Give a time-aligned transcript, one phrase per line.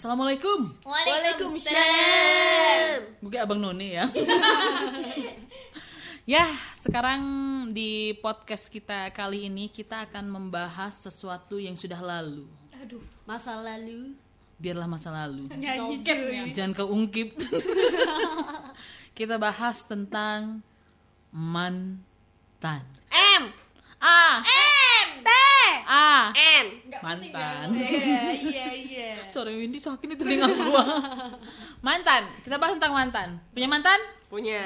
[0.00, 0.80] Assalamualaikum.
[0.80, 3.20] Waalaikumsalam.
[3.20, 4.08] Bukan Abang Noni ya.
[6.40, 6.48] ya,
[6.80, 7.20] sekarang
[7.68, 12.48] di podcast kita kali ini kita akan membahas sesuatu yang sudah lalu.
[12.80, 14.16] Aduh, masa lalu.
[14.56, 15.52] Biarlah masa lalu.
[15.52, 16.48] Nyanyi cuy.
[16.56, 17.36] Jangan keungkip.
[19.20, 20.64] kita bahas tentang
[21.28, 22.88] mantan.
[23.12, 23.52] M.
[24.00, 24.89] Ah, N.
[25.20, 25.30] T.
[25.86, 26.66] ah, N.
[27.00, 27.66] mantan.
[27.72, 29.10] Iya, iya, iya.
[29.26, 30.84] Sorry Windy sakit nih telinga gua.
[31.86, 32.28] mantan.
[32.44, 33.28] Kita bahas tentang mantan.
[33.54, 34.00] Punya mantan?
[34.28, 34.62] Punya.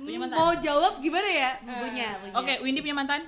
[0.00, 0.36] Punya mantan.
[0.40, 1.50] Mau jawab gimana ya?
[1.60, 2.34] Punya, punya.
[2.40, 3.20] Oke, Windy punya mantan?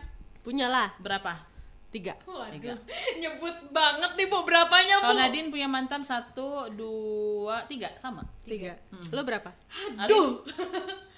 [0.42, 0.88] Punya lah.
[0.98, 1.51] Berapa?
[1.92, 2.16] Tiga.
[2.48, 2.72] Tiga.
[3.20, 8.24] Nyebut banget nih bu berapanya Kalau Nadine punya mantan satu, dua, tiga, sama.
[8.42, 8.72] Tiga.
[9.12, 9.52] Lo berapa?
[10.00, 10.40] Aduh.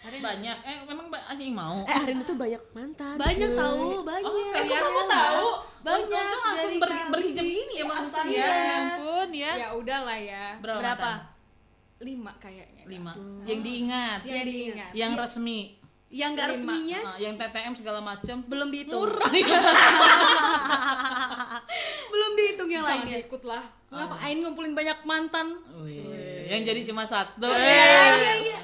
[0.04, 0.56] banyak.
[0.60, 1.86] Eh, memang anjing mau.
[1.86, 3.14] Eh Arin itu banyak mantan.
[3.16, 3.56] Banyak cuy.
[3.56, 4.26] tahu, banyak.
[4.26, 5.06] Oh, Eh, kamu ya?
[5.08, 5.46] tahu?
[5.84, 8.40] Banyak Untung langsung ber, berhijab ini ya mantan Iya.
[8.40, 8.48] ya.
[8.48, 9.52] Ya ampun ya.
[9.54, 10.80] ya udahlah ya Berapa?
[10.80, 11.10] Berapa?
[11.14, 11.32] mantan?
[12.04, 13.12] lima kayaknya Lima.
[13.46, 14.20] Yang diingat.
[14.26, 14.90] Yang diingat.
[14.92, 15.60] Yang resmi.
[16.14, 16.54] Yang nggak Lima.
[16.54, 18.36] resminya Ah, yang TTM segala macam.
[18.46, 19.02] belum dihitung.
[19.02, 19.30] Murah.
[22.06, 23.18] belum dihitung yang jangan lainnya.
[23.20, 27.46] ikut lah ngapain ngumpulin banyak mantan Wih, yang jadi cuma satu.
[27.46, 28.58] Iya, iya.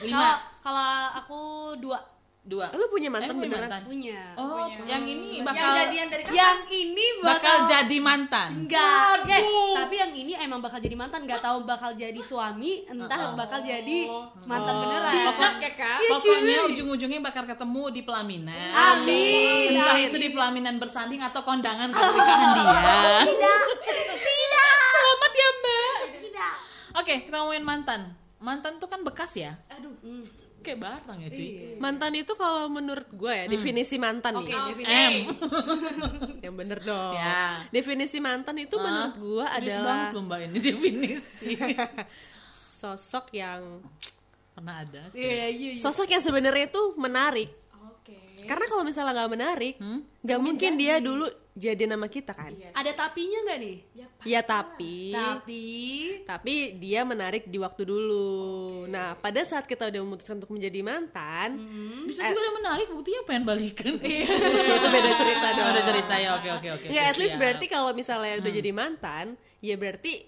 [0.00, 0.18] Lima.
[0.18, 1.40] Kalau kalau aku
[1.78, 1.98] dua
[2.40, 2.72] Dua.
[2.72, 3.68] Lo punya Eh, mantan punya beneran?
[3.68, 3.82] mantan.
[3.84, 4.20] punya.
[4.34, 8.50] Oh, yang ini bakal yang jadian dari kapan Yang ini bakal bakal, jadi mantan.
[8.58, 9.16] enggak.
[9.28, 13.60] Eh, tapi yang ini emang bakal jadi mantan, nggak tahu bakal jadi suami, entah bakal
[13.60, 13.98] jadi
[14.42, 15.12] mantan beneran.
[15.12, 18.70] bijak ya kak Iya, Pokoknya ujung-ujungnya bakal ketemu di pelaminan.
[18.72, 19.76] Amin.
[19.76, 20.08] Entah Amin.
[20.08, 22.64] itu di pelaminan bersanding atau kondangan pernikahan dia.
[23.30, 23.62] Tidak.
[24.16, 24.74] Tidak.
[24.90, 25.94] Selamat ya mbak.
[26.18, 26.54] Tidak.
[26.96, 28.00] Oke, kita ngomongin mantan.
[28.38, 29.52] Mantan tuh kan bekas ya.
[29.68, 30.24] aduh Hmm.
[30.60, 31.48] Kayak barang ya cuy.
[31.80, 34.60] Mantan itu kalau menurut gue ya definisi mantan Oke, nih.
[34.72, 34.92] definisi.
[34.92, 35.14] M.
[36.44, 37.14] Yang bener dong.
[37.16, 37.64] Ya.
[37.72, 41.48] Definisi mantan itu menurut gue adalah banget loh mbak ini definisi.
[42.80, 43.84] sosok yang
[44.60, 45.24] Pernah ada sih.
[45.24, 45.80] Iya, iya, iya.
[45.80, 47.48] sosok yang sebenarnya tuh menarik.
[48.40, 50.00] Oke Karena kalau misalnya nggak menarik, Hmm?
[50.20, 52.56] nggak mungkin dia dulu jadi nama kita kan.
[52.72, 53.76] Ada tapinya nggak nih?
[54.24, 55.64] Ya tapi Tapi
[56.24, 58.28] tapi dia menarik di waktu dulu.
[58.86, 61.60] Nah, pada saat kita udah memutuskan untuk menjadi mantan,
[62.04, 63.92] Bisa juga ada menarik buktinya pengen balikan.
[64.76, 65.66] itu beda cerita dong.
[65.68, 66.86] Ada cerita ya oke oke oke.
[66.88, 67.42] Ya, at least siap.
[67.44, 69.26] berarti kalau misalnya udah jadi mantan,
[69.60, 70.26] ya berarti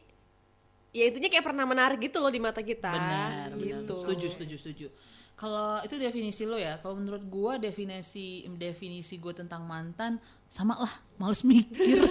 [0.92, 2.92] ya intinya kayak pernah menarik gitu loh di mata kita.
[2.92, 3.96] benar gitu.
[3.96, 4.04] benar.
[4.04, 4.86] setuju setuju setuju
[5.42, 6.78] kalau itu definisi lo ya.
[6.78, 10.94] Kalau menurut gua definisi definisi gue tentang mantan sama lah.
[11.18, 11.98] Males mikir.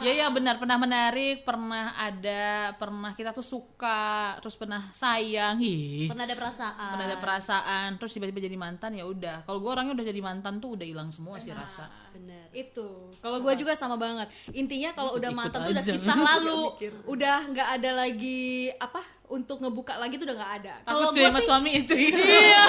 [0.00, 0.56] Ya ya benar.
[0.56, 5.60] Pernah menarik pernah ada pernah kita tuh suka terus pernah sayang.
[5.60, 6.08] Ih.
[6.08, 6.90] Pernah ada perasaan.
[6.96, 9.44] pernah ada perasaan terus tiba-tiba jadi mantan ya udah.
[9.44, 11.88] Kalau gue orangnya udah jadi mantan tuh udah hilang semua sih rasa.
[12.16, 12.48] Bener.
[12.56, 13.12] itu.
[13.20, 14.32] Kalau gue juga sama banget.
[14.56, 16.62] Intinya kalau udah mantan tuh udah kisah lalu.
[17.12, 20.74] Udah nggak ada lagi apa untuk ngebuka lagi tuh udah nggak ada.
[20.82, 21.94] Kalau takut cuy gue sama sih suami itu.
[22.42, 22.64] Iya.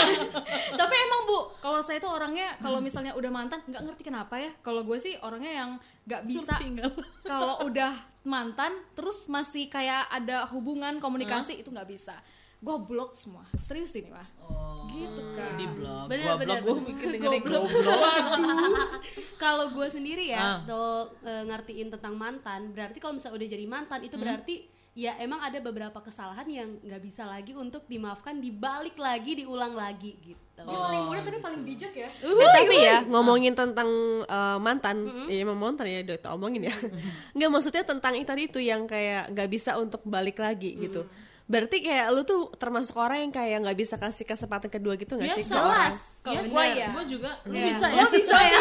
[0.77, 4.53] Tapi emang bu kalau saya tuh orangnya kalau misalnya udah mantan nggak ngerti kenapa ya.
[4.61, 5.69] Kalau gue sih orangnya yang
[6.05, 12.13] nggak bisa tinggal kalau udah mantan terus masih kayak ada hubungan komunikasi itu nggak bisa.
[12.61, 13.41] Gue blok semua.
[13.57, 16.89] Serius ini mah oh, gitu kan di blog Bener, gua bener, blog gue bener.
[16.93, 17.65] mikir dengerin goblok.
[19.41, 20.61] Kalau gue sendiri Ah.
[20.61, 24.55] ya, tuh eh, ngertiin tentang mantan, berarti kalau misalnya udah jadi mantan itu berarti
[24.91, 30.19] ya emang ada beberapa kesalahan yang nggak bisa lagi untuk dimaafkan, dibalik lagi, diulang lagi
[30.19, 30.39] gitu.
[30.61, 33.87] Dia paling muda tapi paling bijak ya Eh, tapi ya ngomongin tentang
[34.27, 36.75] eh, mantan, ya emang mantan ya udah omongin ya.
[37.35, 41.07] Nggak maksudnya tentang itu tadi itu yang kayak nggak bisa untuk balik lagi gitu.
[41.47, 45.39] Berarti kayak lu tuh termasuk orang yang kayak nggak bisa kasih kesempatan kedua gitu nggak
[45.39, 45.47] sih?
[45.47, 45.95] ke orang?
[45.95, 46.10] Jelas.
[46.21, 46.77] Kalau Yes, gua bener.
[46.77, 46.87] ya.
[46.87, 47.65] Gua juga lu Iya.
[47.67, 48.59] bisa ya Oh bisa ya?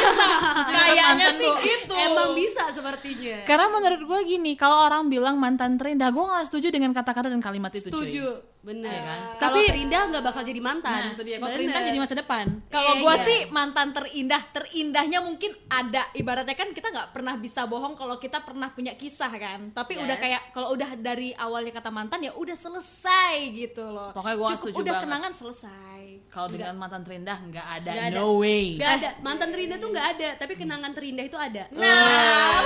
[0.67, 3.37] kayaknya mantan sih gitu Emang bisa sepertinya.
[3.45, 7.39] Karena menurut gue gini, kalau orang bilang mantan terindah, gue gak setuju dengan kata-kata dan
[7.39, 7.87] kalimat itu.
[7.87, 8.09] cuy.
[8.09, 8.27] Setuju.
[8.61, 8.93] Bener.
[8.93, 9.21] Iya kan?
[9.39, 10.93] Kalau Tapi- terindah nggak bakal jadi mantan.
[10.93, 11.37] Nah, itu dia.
[11.39, 12.45] Kalau terindah jadi masa depan.
[12.69, 13.25] Kalau Iya, gua iya.
[13.25, 16.03] sih mantan terindah, terindahnya mungkin ada.
[16.13, 19.73] Ibaratnya kan kita nggak pernah bisa bohong kalau kita pernah punya kisah kan.
[19.73, 20.05] Tapi Yes.
[20.05, 24.13] udah kayak kalau udah dari awalnya kata mantan ya udah selesai gitu loh.
[24.13, 25.05] Pokoknya gua Cukup setuju udah banget.
[25.09, 26.01] kenangan selesai.
[26.29, 28.17] Kalau dengan mantan terindah nggak ada, Nggak ada.
[28.17, 28.65] no way.
[28.75, 29.09] Nggak ada.
[29.21, 31.63] Mantan terindah tuh nggak ada, tapi kenangan terindah itu ada.
[31.71, 32.63] Nah,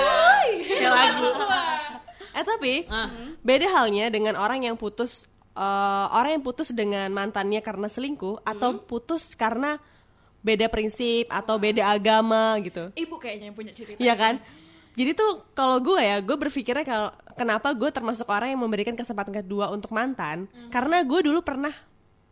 [0.61, 1.27] Kayak lagu.
[2.35, 3.09] Eh tapi Ah.
[3.41, 8.75] beda halnya dengan orang yang putus eh, orang yang putus dengan mantannya karena selingkuh atau
[8.77, 9.79] putus karena
[10.41, 12.91] beda prinsip atau beda agama gitu.
[12.93, 13.97] ibu kayaknya yang punya cerita.
[13.97, 14.35] Iya kan?
[14.95, 19.31] Jadi tuh kalau gue ya, gue berpikirnya kalau kenapa gue termasuk orang yang memberikan kesempatan
[19.33, 21.75] kedua untuk mantan, karena gue dulu pernah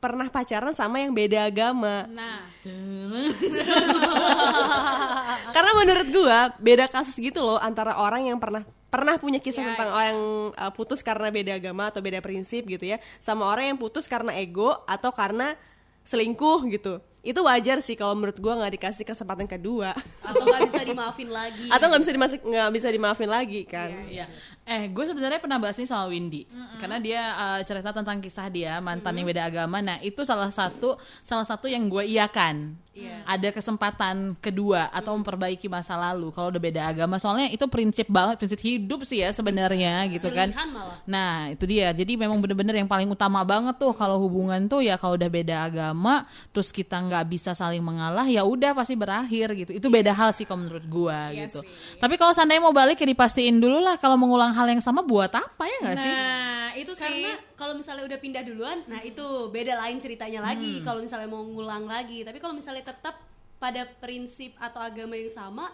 [0.03, 2.11] pernah pacaran sama yang beda agama.
[2.11, 2.51] Nah,
[5.55, 9.95] Karena menurut gue beda kasus gitu loh antara orang yang pernah pernah punya kisah tentang
[9.95, 10.19] orang
[10.59, 14.35] uh, putus karena beda agama atau beda prinsip gitu ya, sama orang yang putus karena
[14.35, 15.55] ego atau karena
[16.03, 16.99] selingkuh gitu.
[17.23, 19.95] Itu wajar sih kalau menurut gua nggak dikasih kesempatan kedua.
[20.23, 23.91] atau nggak bisa dimaafin lagi atau nggak bisa dimasuk nggak bisa dimaafin lagi kan.
[24.07, 24.27] Iya.
[24.63, 26.47] Eh, gue sebenarnya pernah bahas ini sama Windy,
[26.79, 29.83] karena dia uh, cerita tentang kisah dia mantan yang beda agama.
[29.83, 30.95] Nah, itu salah satu
[31.27, 32.79] salah satu yang gue iakan.
[32.93, 33.25] Iya.
[33.25, 37.17] Ada kesempatan kedua atau memperbaiki masa lalu kalau udah beda agama.
[37.17, 40.53] Soalnya itu prinsip banget, prinsip hidup sih ya sebenarnya gitu kan.
[40.53, 41.01] Malah.
[41.09, 41.89] Nah, itu dia.
[41.97, 45.73] Jadi memang bener-bener yang paling utama banget tuh kalau hubungan tuh ya kalau udah beda
[45.73, 49.73] agama, terus kita nggak bisa saling mengalah, ya udah pasti berakhir gitu.
[49.73, 51.65] Itu beda hal sih kalau menurut gua gitu.
[51.97, 55.33] Tapi kalau seandainya mau balik ya dipastiin dulu lah kalau mengulang hal yang sama buat
[55.33, 56.13] apa ya nggak sih?
[56.13, 57.05] Nah, itu sih.
[57.09, 59.23] karena kalau misalnya udah pindah duluan nah itu
[59.55, 63.23] beda lain ceritanya lagi kalau misalnya mau ngulang lagi tapi kalau misalnya tetap
[63.63, 65.71] pada prinsip atau agama yang sama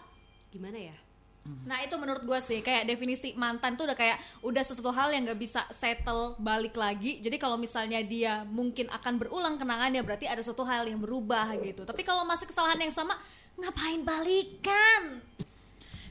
[0.53, 0.97] gimana ya
[1.65, 5.23] Nah itu menurut gue sih kayak definisi mantan tuh udah kayak udah sesuatu hal yang
[5.23, 7.23] nggak bisa settle balik lagi.
[7.23, 11.87] Jadi kalau misalnya dia mungkin akan berulang kenangannya berarti ada suatu hal yang berubah gitu.
[11.87, 13.15] Tapi kalau masih kesalahan yang sama
[13.55, 15.23] ngapain balikan?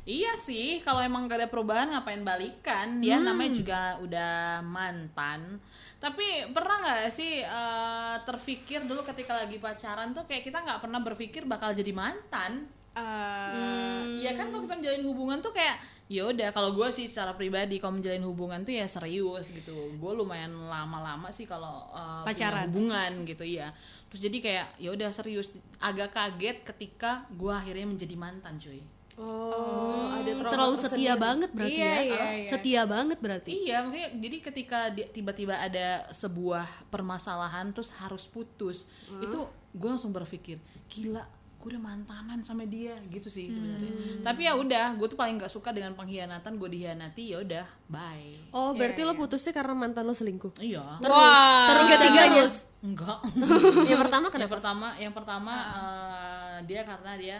[0.09, 2.97] Iya sih, kalau emang gak ada perubahan ngapain balikan?
[2.97, 3.29] Dia Hmm.
[3.29, 4.33] namanya juga udah
[4.65, 5.61] mantan.
[6.01, 11.05] Tapi pernah nggak sih eh, terfikir dulu ketika lagi pacaran tuh kayak kita nggak pernah
[11.05, 12.65] berpikir bakal jadi mantan?
[12.97, 15.77] Eh, Iya kan kalau kita menjalin hubungan tuh kayak
[16.09, 19.93] ya udah kalau gue sih secara pribadi kalau menjalin hubungan tuh ya serius gitu.
[19.93, 22.65] Gue lumayan lama-lama sih kalau uh, punya Pacaran.
[22.67, 23.69] hubungan gitu ya.
[24.09, 25.53] Terus jadi kayak ya udah serius.
[25.79, 28.81] Agak kaget ketika gue akhirnya menjadi mantan cuy.
[29.19, 32.47] Oh, ada trauma terlalu setia banget berarti Iya, ya iya, iya.
[32.47, 34.79] setia banget berarti Iya, makanya jadi ketika
[35.11, 38.87] tiba-tiba ada sebuah permasalahan terus harus putus,
[39.19, 39.39] itu
[39.75, 41.27] gue langsung berpikir, gila,
[41.59, 44.23] gue udah mantanan sama dia gitu sih sebenarnya.
[44.23, 48.55] Tapi ya udah, gue tuh paling nggak suka dengan pengkhianatan, gue dihianati, ya udah, bye.
[48.55, 50.55] Oh, berarti lo putusnya karena mantan lo selingkuh.
[50.63, 51.03] Iya.
[51.03, 52.45] terus terus dan Tiga-tiganya.
[52.47, 53.19] terus Enggak.
[53.91, 54.53] yang pertama yang kenapa?
[54.55, 57.39] pertama, yang pertama eh, dia karena dia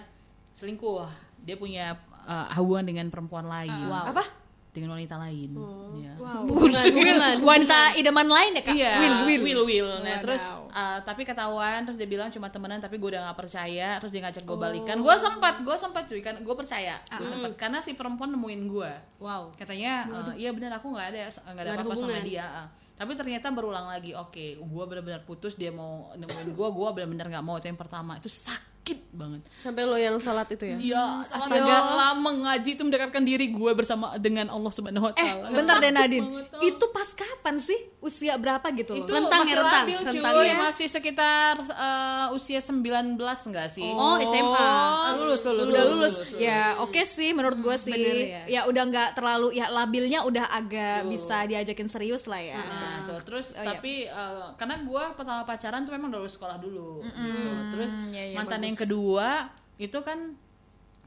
[0.51, 1.28] selingkuh.
[1.49, 1.97] Dia punya
[2.29, 3.89] eh, hubungan dengan perempuan lain.
[3.89, 4.21] Apa?
[4.69, 5.57] Dengan wanita lain.
[5.97, 6.13] Ya.
[6.45, 8.75] hubungan hubungan wanita idaman lain ya kak?
[8.77, 9.43] Iya, Will, will.
[9.43, 9.91] will, will.
[10.05, 10.23] Nah, Wadaw.
[10.23, 14.13] terus uh, tapi ketahuan, terus dia bilang cuma temenan, tapi gue udah nggak percaya, terus
[14.13, 15.01] dia ngajak gue balikan.
[15.01, 18.93] Gue sempat, gue sempat cuy, kan gue percaya, gue sempat karena si perempuan nemuin gue.
[19.19, 22.45] wow Katanya, uh, iya benar aku nggak ada, nggak ada apa-apa sama dia.
[22.47, 22.69] uh.
[22.99, 27.47] Tapi ternyata berulang lagi, oke, gue benar-benar putus, dia mau nemuin gue, gue benar-benar nggak
[27.47, 28.78] mau itu yang pertama, itu sakit
[29.11, 29.41] banget.
[29.57, 30.77] Sampai lo yang salat itu ya?
[30.79, 35.47] Iya, astaga lama ngaji itu mendekatkan diri gue bersama dengan Allah Subhanahu Wa Eh, Taala.
[35.51, 36.27] bentar deh Sakit Nadine.
[36.47, 36.61] tau.
[36.61, 37.79] Itu pas kapan sih?
[37.99, 38.95] Usia berapa gitu?
[38.95, 39.83] itu Rentang masih ya, rentang.
[39.83, 40.57] labil Rentang cuy ya.
[40.57, 46.79] masih sekitar uh, usia 19 enggak sih oh SMA Ah, lulus lulus udah lulus, ya
[46.79, 48.43] oke sih menurut gue sih bener ya.
[48.47, 48.61] ya.
[48.65, 53.47] udah nggak terlalu ya labilnya udah agak bisa diajakin serius lah ya Nah, tuh terus
[53.51, 53.67] Oh, iya.
[53.69, 57.51] tapi uh, karena gue pertama pacaran tuh memang udah lulus sekolah dulu gitu.
[57.73, 60.35] terus iya, iya, mantan yang kedua itu kan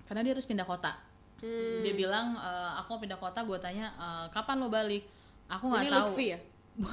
[0.07, 0.91] karena dia harus pindah kota
[1.81, 5.01] dia bilang uh, aku mau pindah kota gue tanya uh, kapan lo balik
[5.49, 6.39] aku nggak tahu Lutfi ya?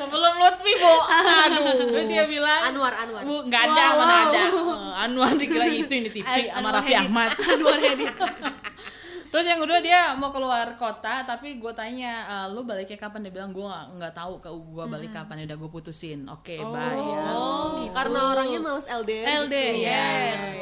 [0.00, 1.62] sebelum Lutfi bu aduh
[1.92, 3.22] Terus dia bilang Anwar, Anwar.
[3.22, 4.42] Bu, nggak ada, mana ada.
[4.50, 6.92] Eh, Anwar dikira itu ini TV sama Raffi.
[6.98, 7.30] Ahmad.
[7.38, 8.10] Anwar Hedit.
[9.32, 13.24] Terus yang kedua dia mau keluar kota, tapi gue tanya, "Eh, lu baliknya kapan?
[13.24, 15.40] Dia bilang gue nggak tahu ke gue balik kapan.
[15.40, 16.28] Ya Udah gue putusin.
[16.28, 17.32] Oke, bye ya.
[17.32, 19.48] oh gitu Karena orangnya males LDR.
[19.48, 20.04] LDR Iya.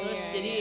[0.07, 0.55] Terus jadi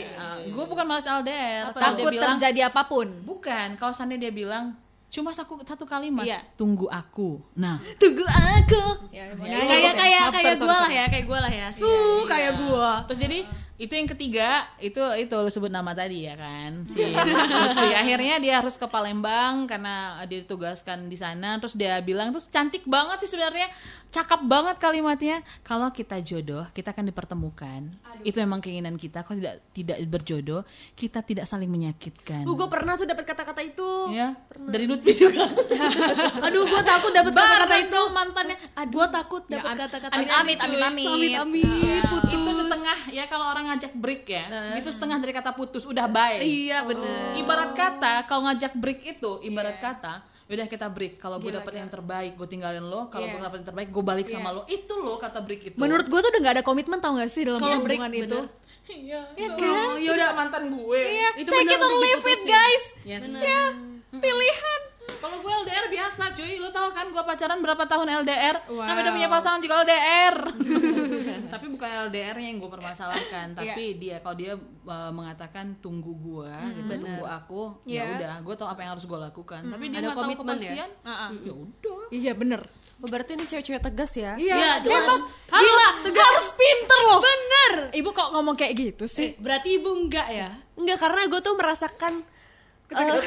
[0.50, 1.70] gue bukan malas LDR.
[1.70, 1.78] Apa?
[1.78, 3.66] Kalau dia takut bilang terjadi apa pun bukan.
[3.78, 4.74] Kalau seandainya dia bilang
[5.10, 6.38] cuma satu satu kalimat, Iya.
[6.54, 7.42] tunggu aku.
[7.58, 11.66] Nah, tunggu aku ya, kayak kayak Maaf, kayak gue lah ya kayak gue lah ya
[11.70, 11.90] su
[12.26, 13.38] kayak gue Terus jadi
[13.80, 17.88] itu yang ketiga itu itu lu sebut nama tadi ya kan si Lutfi.
[17.96, 21.56] akhirnya dia harus ke Palembang karena dia ditugaskan di sana.
[21.56, 23.72] Terus dia bilang terus cantik banget sih sebenarnya
[24.06, 25.36] cakep banget kalimatnya.
[25.62, 27.80] Kalau kita jodoh kita akan dipertemukan.
[28.20, 29.24] Itu memang keinginan kita.
[29.24, 30.60] Kalau tidak tidak berjodoh
[30.92, 32.44] kita tidak saling menyakitkan.
[32.44, 34.12] Uh, gue pernah tuh dapat kata-kata itu.
[34.12, 35.48] ya dari Lutfi juga.
[36.46, 38.00] Aduh gue takut dapat kata-kata itu.
[38.12, 38.56] mantannya.
[38.86, 40.36] Gue takut Ya, dapat am- kata-kata amit itu.
[40.36, 40.76] amit amit.
[40.76, 42.59] Amit amit amit Ya, putus
[43.20, 46.40] ya kalau orang ngajak break ya itu setengah dari kata putus udah bye.
[46.40, 47.36] Iya bener.
[47.36, 51.86] Ibarat kata kalau ngajak break itu ibarat kata udah kita break kalau gue dapet yang
[51.86, 53.32] terbaik gue tinggalin lo kalau Iya.
[53.32, 54.62] gue dapet yang terbaik gue balik sama lo.
[54.66, 55.76] Itu lo kata break itu.
[55.76, 58.38] Menurut gue tuh udah nggak ada komitmen tau gak sih dalam Kalau hubungan break, itu?
[58.40, 58.46] bener.
[58.88, 59.62] iya Iya itu.
[59.62, 59.86] kan?
[59.94, 60.28] itu udah.
[60.34, 62.84] Mantan gue iya Itu take bener it or leave it guys.
[63.04, 63.22] Yes.
[63.30, 63.62] ya
[64.10, 64.80] pilihan
[65.18, 68.86] kalau gue LDR biasa cuy lo tau kan gue pacaran berapa tahun LDR Wow.
[68.86, 70.36] namanya udah punya pasangan juga LDR
[71.52, 77.02] tapi bukan LDR-nya yang gue permasalahkan, tapi dia kalau dia uh, mengatakan tunggu gue, gitu,
[77.02, 78.04] tunggu aku, ya Iya.
[78.16, 79.60] udah, gue tahu apa yang harus gue lakukan.
[79.66, 80.54] Tapi dia Ada nggak tahu komitmen ya?
[80.54, 80.90] kepastian,
[81.42, 82.02] ya udah.
[82.10, 82.60] Iya bener.
[83.00, 85.04] Oh, berarti ini cewek-cewek tegas ya Iya, jelas.
[85.08, 87.18] Emang gila, harus pinter loh.
[87.18, 87.72] Bener.
[87.96, 89.32] Ibu kok ngomong kayak gitu sih?
[89.32, 90.50] Eh, berarti ibu enggak ya?
[90.78, 92.22] Enggak karena gue tuh merasakan
[92.90, 93.22] Enggak,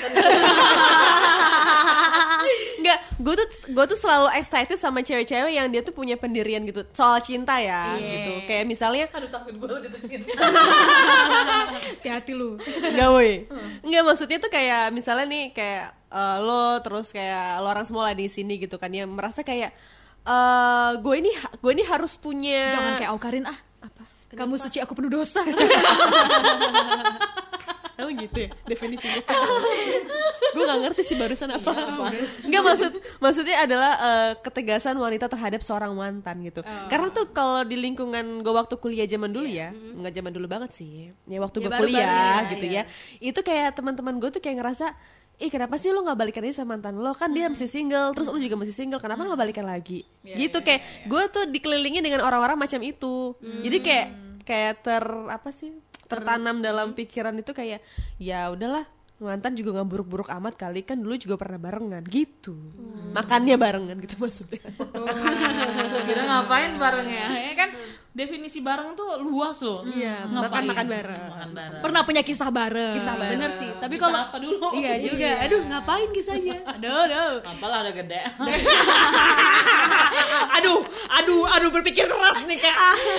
[3.23, 7.17] gue tuh gue tuh selalu excited sama cewek-cewek yang dia tuh punya pendirian gitu soal
[7.19, 8.19] cinta ya Iya.
[8.19, 8.31] gitu.
[8.43, 10.27] Kayak misalnya Aduh takut gue jatuh cinta.
[12.03, 12.55] Hati-hati lu.
[12.59, 13.47] Enggak woi
[13.79, 18.13] Enggak maksudnya tuh kayak misalnya nih kayak eh, lo terus kayak lo orang semua lah
[18.13, 19.71] di sini gitu kan yang merasa kayak
[20.23, 23.57] eh gue ini gue ini harus punya Jangan kayak Aukarin ah.
[23.79, 24.01] Apa?
[24.33, 25.41] Kamu suci aku penuh dosa.
[27.93, 29.21] Emang gitu ya definisinya.
[30.53, 32.05] Gue gak ngerti sih barusan apa apa.
[32.45, 36.61] Enggak maksud Maksudnya adalah eh, Ketegasan wanita terhadap seorang mantan gitu.
[36.63, 40.71] Karena tuh kalau di lingkungan gue waktu kuliah zaman dulu ya Nggak zaman dulu banget
[40.73, 41.13] sih.
[41.29, 42.83] Ya waktu Ya, gue kuliah ya, gitu iya.
[42.85, 43.29] ya.
[43.33, 44.87] Itu kayak teman-teman gue tuh kayak ngerasa
[45.41, 47.09] Ih kenapa sih lo gak balikan aja sama mantan lo?
[47.17, 50.05] Kan dia masih single Terus lo juga masih single Kenapa gak balikan lagi?
[50.21, 53.33] Gitu kayak Gue tuh dikelilingi dengan orang-orang macam itu.
[53.41, 54.07] Jadi kayak
[54.45, 55.73] Kayak ter Apa sih
[56.13, 57.81] tertanam dalam pikiran itu kayak
[58.21, 58.85] ya udahlah
[59.23, 62.53] mantan juga nggak buruk-buruk amat kali kan dulu juga pernah barengan gitu.
[63.15, 64.59] Makannya barengan gitu maksudnya.
[66.03, 67.25] Kira ngapain barengnya?
[67.31, 67.69] Ya kan
[68.13, 69.81] definisi bareng tuh luas loh.
[69.83, 70.63] Iya, Ngapain?
[70.69, 71.21] makan-makan bareng.
[71.33, 71.81] Makan bareng.
[71.81, 72.93] Pernah punya kisah bareng.
[72.93, 73.41] Kisah bareng.
[73.41, 73.69] Bener sih.
[73.81, 74.69] Tapi kalau apa dulu?
[74.77, 75.29] Iya juga.
[75.41, 76.61] Aduh, ngapain kisahnya?
[76.77, 77.41] Aduh, aduh.
[77.41, 78.21] Apalah udah gede.
[80.61, 80.79] aduh,
[81.09, 82.75] aduh, aduh berpikir keras nih kak.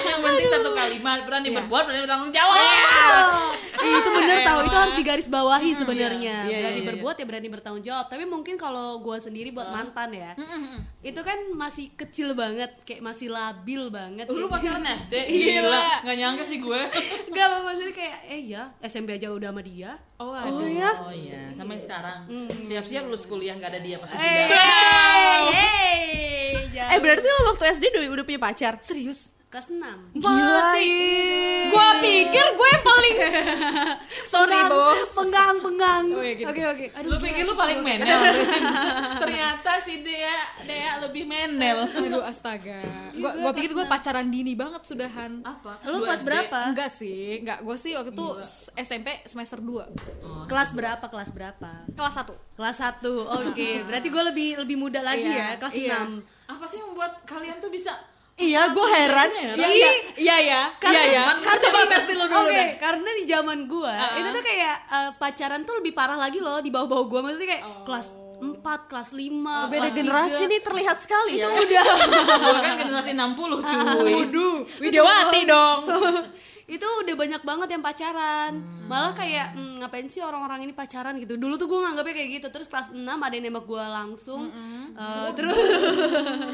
[0.07, 1.57] yang penting satu kalimat berani Iya.
[1.61, 2.57] berbuat berani bertanggung jawab.
[3.83, 4.59] Ih, itu bener tahu.
[4.65, 6.37] Itu harus digaris bawahi sebenarnya.
[6.47, 6.89] Iya, berani iya, iya.
[6.95, 8.07] berbuat ya berani bertanggung jawab.
[8.07, 10.31] Tapi mungkin kalau gue sendiri buat mantan ya,
[11.03, 14.31] itu kan masih kecil banget, kayak masih labil banget.
[14.31, 15.15] Lu pacaran SD?
[15.29, 15.61] Iya.
[15.65, 16.81] Gila, nggak nyangka sih gue.
[17.33, 19.91] Enggak apa maksudnya kayak eh ya SMP aja udah sama dia.
[20.21, 22.19] Oh, oh ya Oh iya, sama yang sekarang.
[22.63, 24.23] Siap-siap lulus kuliah nggak ada dia pas sudah.
[25.53, 29.35] hey, eh berarti lo waktu SD udah, udah punya pacar serius?
[29.55, 30.75] Kelas 6 gila.
[31.65, 33.15] Gua pikir gue yang paling
[34.33, 35.15] sorry bos.
[35.15, 36.51] penggang penggang Oh, iya, gitu.
[36.51, 38.19] oke oke aduh Lu pikir lu paling menel.
[39.23, 41.87] Ternyata si Dea Dea lebih menel.
[41.87, 42.83] Aduh astaga.
[43.15, 45.39] Gua gua pikir gue pacaran dini banget sudahan.
[45.41, 45.87] Apa?
[45.87, 47.63] lu kelas berapa Enggak sih, enggak.
[47.63, 48.27] Gue sih waktu itu
[48.75, 50.51] SMP semester 2.
[50.51, 52.59] kelas berapa kelas berapa Kelas 1.
[52.59, 55.99] kelas 1 oke berarti gue lebih lebih muda lagi Iya, ya kelas iya.
[56.05, 57.95] 6 Apa sih yang membuat kalian tuh bisa
[58.37, 59.53] iya gue heran ya?
[59.55, 59.91] Iya iya.
[60.15, 60.63] Iya ya.
[60.85, 61.25] Iya ya.
[61.39, 62.69] Karena Coba versi lu dulu Oke, deh.
[62.77, 66.69] karena di zaman gua itu tuh kayak eh, pacaran tuh lebih parah lagi loh di
[66.69, 69.31] bawah-bawah gua maksudnya kayak kelas 4, kelas 5,
[69.65, 70.51] beda kelas generasi 3.
[70.51, 71.79] nih terlihat sekali ya Gue
[72.59, 74.13] kan generasi 60 cuy.
[74.13, 75.81] Waduh, Widiawati dong.
[76.67, 78.53] itu udah banyak banget yang pacaran
[78.85, 78.89] Hmm.
[78.91, 82.47] malah kayak "Hmm, ngapain sih orang-orang ini pacaran gitu dulu tuh gue nganggapnya kayak gitu
[82.51, 84.49] terus kelas 6 ada yang nembak gue langsung
[84.93, 85.57] Eh, terus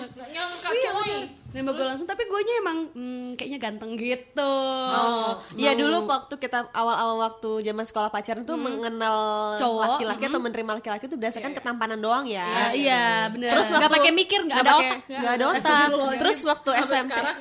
[0.09, 1.15] Nggak nyangka Iya, coy.
[1.51, 4.55] Nembak gue langsung tapi gue emang hmm, kayaknya ganteng gitu
[4.91, 9.19] Oh, iya dulu waktu kita awal-awal waktu zaman sekolah pacaran tuh mengenal
[9.57, 12.43] Cowok, laki-laki atau menerima laki-laki itu berdasarkan ketampanan doang ya.
[12.43, 15.19] Ya, iya bener Terus Nggak waktu pakai mikir, nggak ada pakai- otak, nggak.
[15.21, 15.89] nggak ada otak.
[16.19, 17.33] Terus waktu SMP, ya?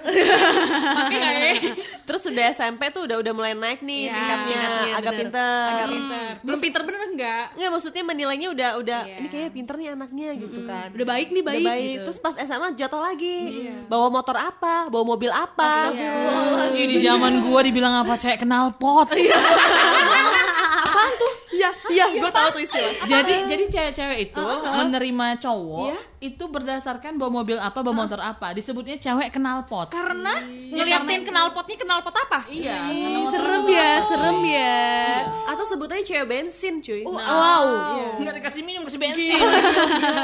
[2.03, 5.19] terus udah SMP tuh udah udah mulai naik nih Iya, tingkatnya, tingkatnya, agak bener.
[5.21, 5.67] pinter.
[5.69, 6.29] Agak pinter.
[6.41, 7.45] Belum pinter bener enggak?
[7.55, 9.15] Nggak maksudnya menilainya udah udah Iya.
[9.19, 10.87] ini kayaknya pinter nih anaknya gitu kan.
[10.89, 11.83] udah baik nih Udah baik, baik.
[11.89, 12.03] gitu.
[12.09, 13.37] Terus pas SMA jatuh lagi.
[13.99, 14.87] Bawa motor apa?
[14.87, 15.91] Bawa mobil apa?
[16.71, 19.11] Ih, di zaman gua dibilang apa cewek kenal pot.
[20.87, 21.33] Apaan tuh?
[21.59, 22.93] Iya, iya, gue tahu tuh istilah.
[23.05, 25.97] jadi jadi cewek-cewek itu menerima cowok Iya.
[26.21, 28.51] itu berdasarkan bawa mobil apa, bawa motor apa.
[28.51, 29.87] Disebutnya cewek kenal pot.
[29.87, 32.47] Karena ngeliatin knalpotnya knalpot apa?
[32.47, 32.87] Iya.
[32.87, 34.79] Ih, serem ya serem ya
[35.47, 37.03] Atau sebutannya cewek bensin, cuy.
[37.03, 37.65] wow
[38.15, 39.39] Nggak dikasih minum kasih bensin.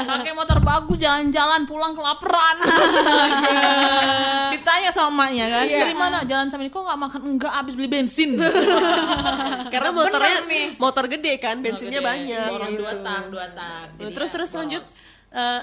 [0.06, 2.56] Pakai motor bagus jalan-jalan pulang kelaparan.
[4.96, 5.78] Sama emaknya kan, Iya.
[5.78, 8.30] dari mana jalan sama ini kok nggak makan enggak habis beli bensin.
[9.72, 10.66] Karena Bener motornya nih.
[10.76, 12.08] motor gede kan, bensinnya Gede.
[12.08, 12.48] banyak.
[12.48, 12.80] Dorong gitu.
[12.80, 13.82] dua tak, dua tak.
[13.90, 14.82] Tuh, Jadi terus ya, terus lanjut.
[15.28, 15.60] Eh,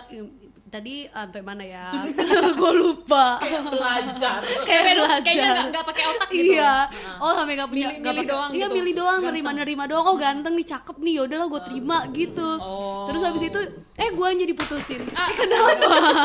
[0.65, 1.85] tadi sampai mana ya
[2.59, 4.41] gue lupa belajar.
[4.41, 5.21] kayak Kayaknya lu- belajar.
[5.23, 6.51] kayaknya nggak nggak pakai otak gitu.
[6.51, 6.73] iya
[7.15, 8.73] oh sampai gak punya Milih- nggak milih pakai- doang iya gitu.
[8.73, 9.29] milih doang Ganteng.
[9.29, 13.05] nerima nerima doang oh ganteng nih cakep nih yaudahlah gue terima gitu Oh.
[13.05, 13.59] terus habis itu
[13.93, 15.77] eh gue aja diputusin Ah, kenapa?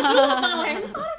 [0.07, 1.13] Lu malah lempar.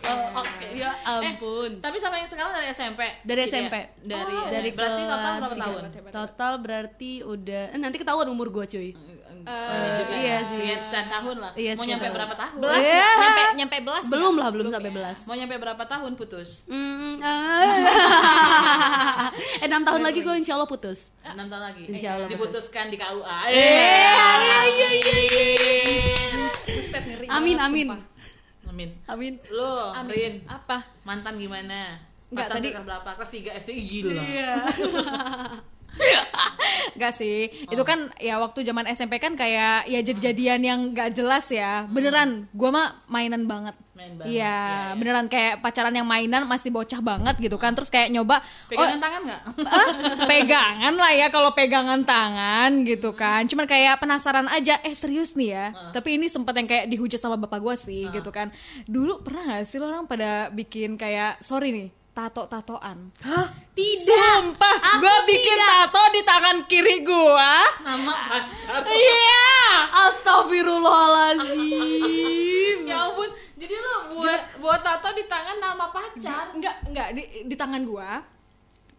[0.00, 0.66] Oh, oke.
[0.72, 1.70] Ya ampun.
[1.78, 3.00] Tapi sama yang sekarang dari SMP.
[3.20, 3.74] Dari SMP.
[3.74, 3.86] ya?
[4.00, 5.82] Dari Oh, dari berarti total berapa tahun?
[6.08, 8.90] Total berarti udah eh, nanti ketahuan umur gue cuy.
[9.40, 10.40] Eh, juga iya ya.
[10.42, 10.68] sih.
[10.80, 11.52] Sekian tahun lah.
[11.54, 12.12] Iya, Mau nyampe tahun.
[12.14, 12.56] berapa tahun?
[12.58, 12.92] Belas Iya.
[12.92, 13.16] nggak?
[13.16, 14.12] nyampe nyampe belas nggak?
[14.12, 15.18] Belum lah, belum sampai belas.
[15.22, 16.48] Mau nyampe berapa tahun putus?
[16.66, 17.14] Mm,
[19.60, 21.12] eh, enam tahun lagi gue insya Allah putus.
[21.22, 21.82] 6 tahun lagi.
[21.86, 23.38] Insya Allah Diputuskan di KUA.
[23.48, 24.12] iya,
[26.66, 27.86] Buset, ngeri Amin banget, amin.
[28.70, 28.90] Amin.
[29.04, 29.34] Amin.
[29.50, 30.14] Lu, Amin.
[30.14, 30.86] Rin, Apa?
[31.02, 31.98] mantan gimana?
[32.30, 33.10] Nggak, Pacar tadi- kelas berapa?
[33.12, 34.22] Kelas 3 SD gila.
[37.00, 41.48] Gak sih, itu kan ya waktu zaman SMP kan kayak ya jadi-jadian yang gak jelas
[41.48, 41.88] ya.
[41.88, 43.76] Beneran, gua mah mainan banget.
[43.96, 44.96] Main banget, Iya, ya, ya.
[44.96, 47.76] beneran kayak pacaran yang mainan masih bocah banget gitu kan.
[47.76, 49.42] Terus kayak nyoba Pegangan oh, tangan nggak?
[49.76, 49.86] ah,
[50.24, 53.44] pegangan lah ya kalau pegangan tangan gitu kan.
[53.44, 55.66] Cuman kayak penasaran aja, eh serius nih ya.
[55.92, 58.48] Tapi ini sempet yang kayak dihujat sama bapak gua sih gitu kan.
[58.88, 63.08] Dulu pernah gak sih lo orang pada bikin kayak sorry nih tato-tatoan.
[63.24, 63.48] Hah?
[63.72, 64.04] Tidak.
[64.04, 67.64] Sumpah, gue bikin tato di tangan kiri gua.
[67.80, 68.84] Nama pacar.
[68.84, 69.40] Iya.
[70.10, 72.84] Astagfirullahaladzim.
[72.84, 73.30] ya ampun.
[73.56, 76.52] Jadi lu buat buat tato di tangan nama pacar.
[76.52, 78.20] Enggak, enggak di, di tangan gua.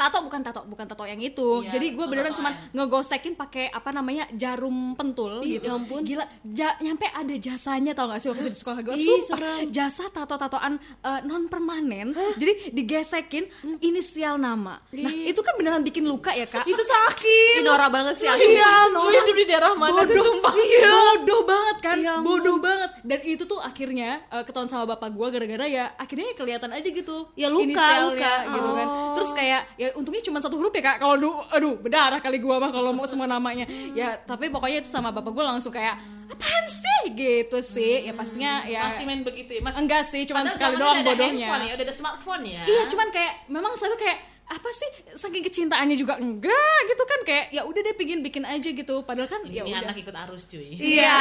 [0.02, 1.62] Tato bukan tato, bukan tato yang itu.
[1.62, 5.70] Iya, Jadi gue beneran tato cuman ngegosekin pakai apa namanya jarum pentul Ih, gitu.
[5.70, 6.02] ya ampun.
[6.02, 8.96] Gila, ja- nyampe ada jasanya tau gak sih waktu di sekolah gue.
[8.98, 9.38] Ih, Sumpah,
[9.70, 10.82] jasa tato-tatoan
[11.22, 12.18] non permanen.
[12.34, 13.46] Jadi digesekin
[13.78, 14.82] inisial nama.
[14.90, 15.30] Nah Ih.
[15.30, 16.66] itu kan beneran bikin luka ya kak.
[16.66, 17.62] Itu sakit.
[17.62, 18.58] Ini Nora banget sih asli.
[18.58, 20.54] Iya, Lu hidup di daerah mana sih sumpah?
[20.58, 20.90] Iya.
[20.92, 22.26] Bodoh banget kan, Ya ampun.
[22.42, 22.90] bodoh banget.
[23.04, 27.30] Dan itu tuh akhirnya eh, ketahuan sama bapak gua gara-gara ya akhirnya kelihatan aja gitu.
[27.36, 28.34] Ya, luka, luka.
[28.50, 28.88] gitu kan.
[28.88, 29.14] Oh.
[29.14, 30.98] Terus kayak ya untungnya cuma satu huruf ya kak.
[30.98, 33.64] Kalau du- aduh berdarah kali gua mah kalau mau semua namanya.
[33.92, 35.96] Ya tapi pokoknya itu sama bapak gua langsung kayak
[36.28, 38.04] apaan sih gitu sih.
[38.04, 39.62] Ya pastinya ya Masih main begitu ya?
[39.62, 41.48] Mas, enggak sih, cuma sekali doang bodohnya.
[41.58, 42.64] ya, udah ada smartphone ya.
[42.64, 47.20] Iya, cuman kayak memang saya tuh kayak apa sih saking kecintaannya juga enggak gitu kan
[47.24, 50.16] kayak ya udah deh pingin bikin aja gitu padahal kan ya Ini udah anak ikut
[50.18, 50.76] arus cuy.
[50.76, 51.16] Iya,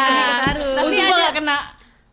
[0.45, 0.75] harus.
[0.75, 1.57] Tapi Untung ada kena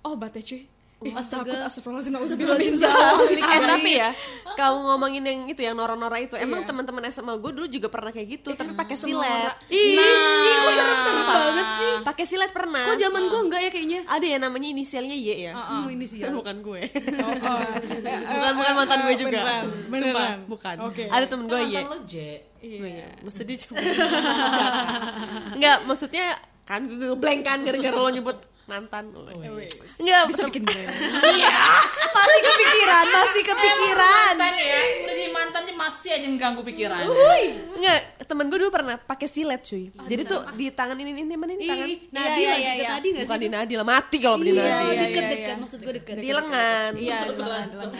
[0.03, 0.61] obat ya cuy.
[0.97, 1.69] Ih, Astaga.
[1.69, 4.09] eh tapi ya
[4.51, 6.73] kamu ngomongin yang itu yang nora-nora itu emang Iya.
[6.73, 10.01] teman-teman SMA gue dulu juga pernah kayak gitu tapi pakai silet orang- Ih, ih,
[10.57, 10.73] kok Nah.
[10.73, 11.93] serem-serem banget sih.
[12.01, 13.99] pakai silet pernah Kok zaman gue enggak ya kayaknya?
[14.03, 15.53] ada ya namanya inisialnya Y ya
[15.87, 16.33] ini sih ya.
[16.33, 17.61] bukan gue Oh, oh.
[18.33, 19.39] bukan bukan mantan gue juga
[19.87, 20.75] Beneran, bukan
[21.07, 22.15] ada temen gue Y Mantan lo J.
[22.57, 23.05] Iya.
[23.21, 23.77] maksudnya cuma
[25.57, 26.25] nggak maksudnya
[26.63, 29.03] kan gue blank kan gara-gara lo nyebut mantan
[29.97, 30.75] nggak Bisa bikin gue.
[32.17, 34.33] Masih kepikiran, masih kepikiran.
[34.33, 37.01] Mantan ya, udah jadi mantan sih masih aja ngeganggu pikiran.
[37.77, 41.53] nggak temen gue dulu pernah pakai silet cuy jadi tuh di tangan ini ini mana
[41.53, 42.87] ini tangan Ih, Nadi Iya, lagi iya, iya.
[42.89, 43.43] Nadi nggak bukan sih?
[43.43, 45.47] di nadi lah mati kalau di Iya, nadi iya, deket-deket.
[45.47, 45.61] iya.
[45.61, 46.15] Maksud gue deket.
[46.17, 47.97] di lengan Iya, di lengan, di lengan.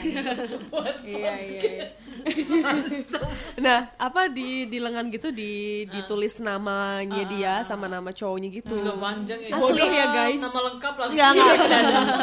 [1.08, 1.86] Iya, iya, iya.
[3.66, 5.52] nah apa di di lengan gitu di
[5.86, 9.54] ditulis namanya dia sama nama cowoknya gitu Udah panjang ya.
[9.54, 10.40] Bodoh ya, guys.
[10.40, 11.06] Nama lengkap lah.
[11.08, 11.34] Enggak.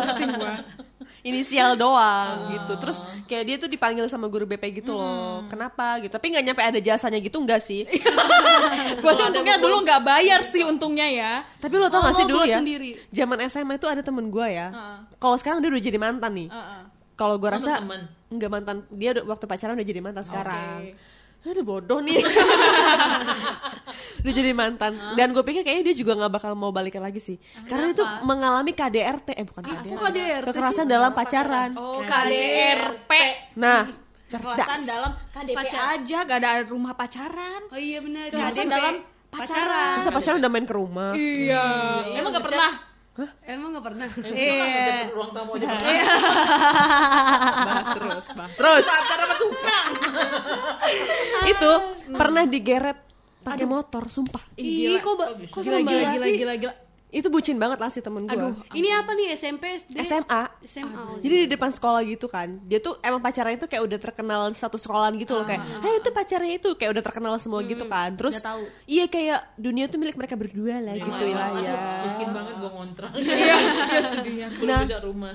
[0.05, 0.55] Pusing gua.
[1.23, 6.13] inisial doang gitu terus kayak dia tuh dipanggil sama guru BP gitu loh kenapa gitu
[6.13, 7.89] tapi nggak nyampe ada jasanya gitu enggak sih
[9.01, 11.33] Gua sih untungnya dulu nggak bayar sih untungnya ya.
[11.57, 13.01] tapi lo tau Oh, gak sih lo dulu ya sendiri.
[13.09, 14.97] zaman SMA itu ada temen gue ya Heeh.
[15.17, 16.81] kalau sekarang dia udah jadi mantan nih Heeh.
[17.17, 18.05] kalau gue rasa temen.
[18.35, 20.95] Nggak mantan dia udah- waktu pacaran udah jadi mantan sekarang.
[21.45, 22.17] Aduh bodoh nih.
[24.25, 24.97] Udah jadi mantan.
[25.13, 27.37] Dan gue pikir kayaknya dia juga gak bakal mau balikan lagi sih.
[27.69, 31.71] Karena dia tuh mengalami KDRT Eh bukan KDRT kok KDRT Kekerasan dalam pacaran.
[31.77, 33.11] Oh, KDRP.
[33.61, 33.93] Nah
[34.25, 35.81] Kekerasan dalam KDP Pacar.
[35.95, 37.61] aja, gak ada rumah pacaran.
[37.69, 38.33] Oh iya benar.
[38.33, 38.73] Kekerasan KDP.
[38.73, 38.95] dalam
[39.29, 39.95] pacaran.
[40.01, 41.11] Masa pacaran udah main ke rumah?
[41.13, 41.67] Iya.
[42.17, 42.73] Emang gak pernah?
[43.47, 44.09] Emang nggak pernah.
[44.27, 45.07] Iya.
[45.15, 45.67] Ruang tamu aja.
[47.65, 49.89] Bahas terus bahas Terus Pacar apa tukang?
[51.55, 51.73] Itu
[52.11, 52.99] pernah digeret
[53.45, 55.31] pakai motor Sumpah Ih, kok kok
[55.63, 56.35] Gila, gila, gila, sih?
[56.41, 56.75] gila, gila.
[57.15, 58.35] Itu bucin banget lah si temen gue
[58.75, 59.95] Ini apa nih SMP SD?
[60.03, 61.03] SMA SMA.
[61.07, 64.43] oh, Jadi di depan sekolah gitu kan Dia tuh emang pacarnya itu kayak udah terkenal
[64.51, 68.11] satu sekolahan gitu loh Kayak Hei itu pacarnya itu Kayak udah terkenal semua gitu kan
[68.13, 68.67] Terus tahu.
[68.85, 73.11] Iya kayak dunia tuh milik mereka berdua lah gitu lah ya Miskin banget gue ngontrak.
[73.25, 74.47] Iya, iya sedihnya.
[74.63, 74.83] Nah.
[74.83, 75.35] bisa rumah.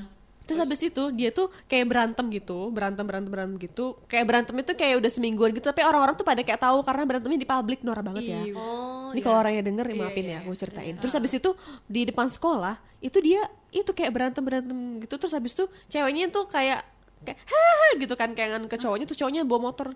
[0.49, 4.73] Terus habis itu dia tuh kayak berantem gitu Berantem berantem berantem gitu Kayak berantem itu
[4.73, 8.01] kayak udah semingguan gitu Tapi orang-orang tuh pada kayak tahu Karena berantemnya di publik Norak
[8.01, 10.95] banget ya Oh, Ini kalau orangnya denger ya maafin ya, gue ceritain.
[10.95, 11.49] Terus habis itu
[11.85, 15.15] di depan sekolah itu dia itu kayak berantem berantem gitu.
[15.15, 16.81] Terus habis itu ceweknya tuh kayak
[17.19, 19.91] kayak haha gitu kan kayak ke cowoknya tuh cowoknya bawa motor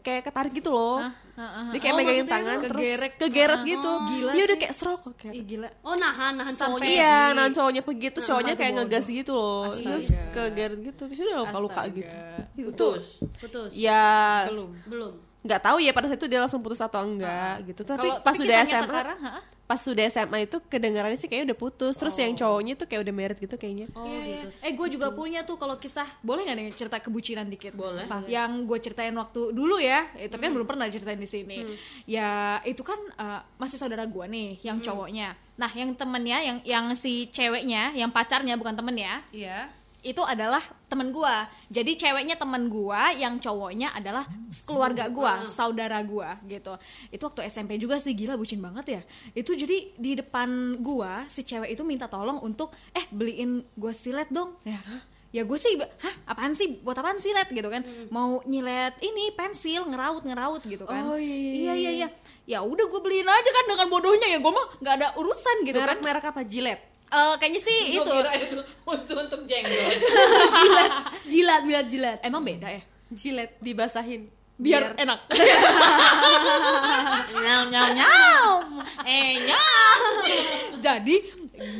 [0.00, 0.96] kayak ketarik gitu loh.
[0.96, 1.12] Hah?
[1.36, 3.12] Hah, hah, Dia kayak Oh, megangin tangan terus kegerek.
[3.16, 3.90] kegeret Ah, gitu.
[3.90, 5.34] oh, gila Dia udah kayak serok kayak.
[5.36, 5.68] Ih gila.
[5.84, 6.88] Oh nahan, nahan cowoknya.
[6.88, 7.36] Iya, pergi.
[7.36, 9.62] nah cowoknya pergi tuh cowoknya itu kayak ngegas gitu loh.
[9.68, 10.32] Terus Astaga.
[10.32, 11.02] kegeret gitu.
[11.04, 12.12] Terus udah luka-luka gitu.
[12.56, 13.04] Itu Putus.
[13.40, 13.70] Putus.
[13.72, 14.08] ya
[14.48, 14.70] Belum.
[14.88, 15.14] Belum.
[15.40, 17.80] Nggak tahu ya pada saat itu dia langsung putus atau enggak gitu.
[17.80, 19.40] Tapi Kalau pas tapi udah kisahnya SMA, sekarang, ha?
[19.64, 21.94] pas sudah SMA itu kedengarannya sih kayaknya udah putus.
[21.96, 23.86] Terus yang cowoknya tuh kayak udah married gitu kayaknya.
[23.96, 24.46] Oh Iya, gitu.
[24.52, 24.66] iya.
[24.68, 27.72] Eh gue juga punya tuh kalau kisah boleh nggak nih cerita kebucinan dikit?
[27.72, 28.04] Boleh.
[28.04, 28.28] Apa?
[28.28, 31.64] Yang gue ceritain waktu dulu ya, eh, tapi kan belum pernah ceritain di sini.
[32.04, 35.32] Ya itu kan eh, masih saudara gue nih, yang cowoknya.
[35.56, 39.72] Nah yang temennya, yang yang si ceweknya, yang pacarnya bukan temennya, Iya.
[40.00, 41.48] Itu adalah temen gua.
[41.68, 44.24] Jadi ceweknya temen gua, yang cowoknya adalah
[44.64, 46.74] keluarga gua, saudara gua gitu.
[47.12, 49.02] Itu waktu SMP juga sih gila bucin banget ya.
[49.36, 54.28] Itu jadi di depan gua si cewek itu minta tolong untuk eh beliin gua silet
[54.32, 54.56] dong.
[54.64, 54.80] Ya.
[55.30, 57.86] Ya gue sih, hah apaan sih, buat apaan silet gitu kan?
[58.10, 61.06] Mau nyilet ini pensil, ngeraut ngeraut gitu kan?
[61.06, 62.08] Oh, iya, iya iya iya.
[62.50, 65.78] Ya udah gue beliin aja kan dengan bodohnya ya gue mah nggak ada urusan gitu
[65.78, 66.02] kan?
[66.02, 66.42] Merek-merek apa?
[66.42, 66.89] Jilet.
[67.10, 69.94] Eh, kayaknya sih Gua itu kira itu untuk untuk jenggot.
[71.32, 72.18] Jilat, jilat, jilat.
[72.22, 72.82] emang beda ya.
[73.10, 74.30] Jilet dibasahin.
[74.54, 75.18] biar, enak.
[77.42, 78.60] nyam nyam nyam.
[79.02, 79.98] Eh nyam.
[80.78, 81.16] Jadi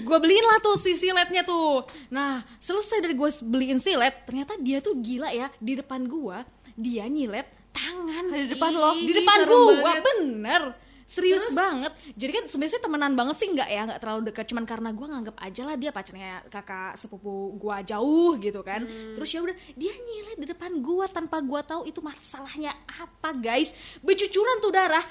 [0.01, 1.85] gue beliin lah tuh si siletnya tuh.
[2.09, 6.37] Nah selesai dari gue beliin silet, ternyata dia tuh gila ya di depan gue
[6.73, 8.97] dia nyilet tangan Di depan lo?
[8.97, 10.63] di depan gue bener
[11.11, 11.91] serius banget.
[12.15, 14.45] Jadi kan sebenarnya temenan banget sih nggak ya nggak terlalu dekat.
[14.47, 18.87] Cuman karena gue nganggap aja lah dia pacarnya kakak sepupu gue jauh gitu kan.
[18.87, 23.75] Terus ya udah dia nyilet di depan gue tanpa gue tahu itu masalahnya apa guys.
[24.07, 25.03] Becucuran tuh darah.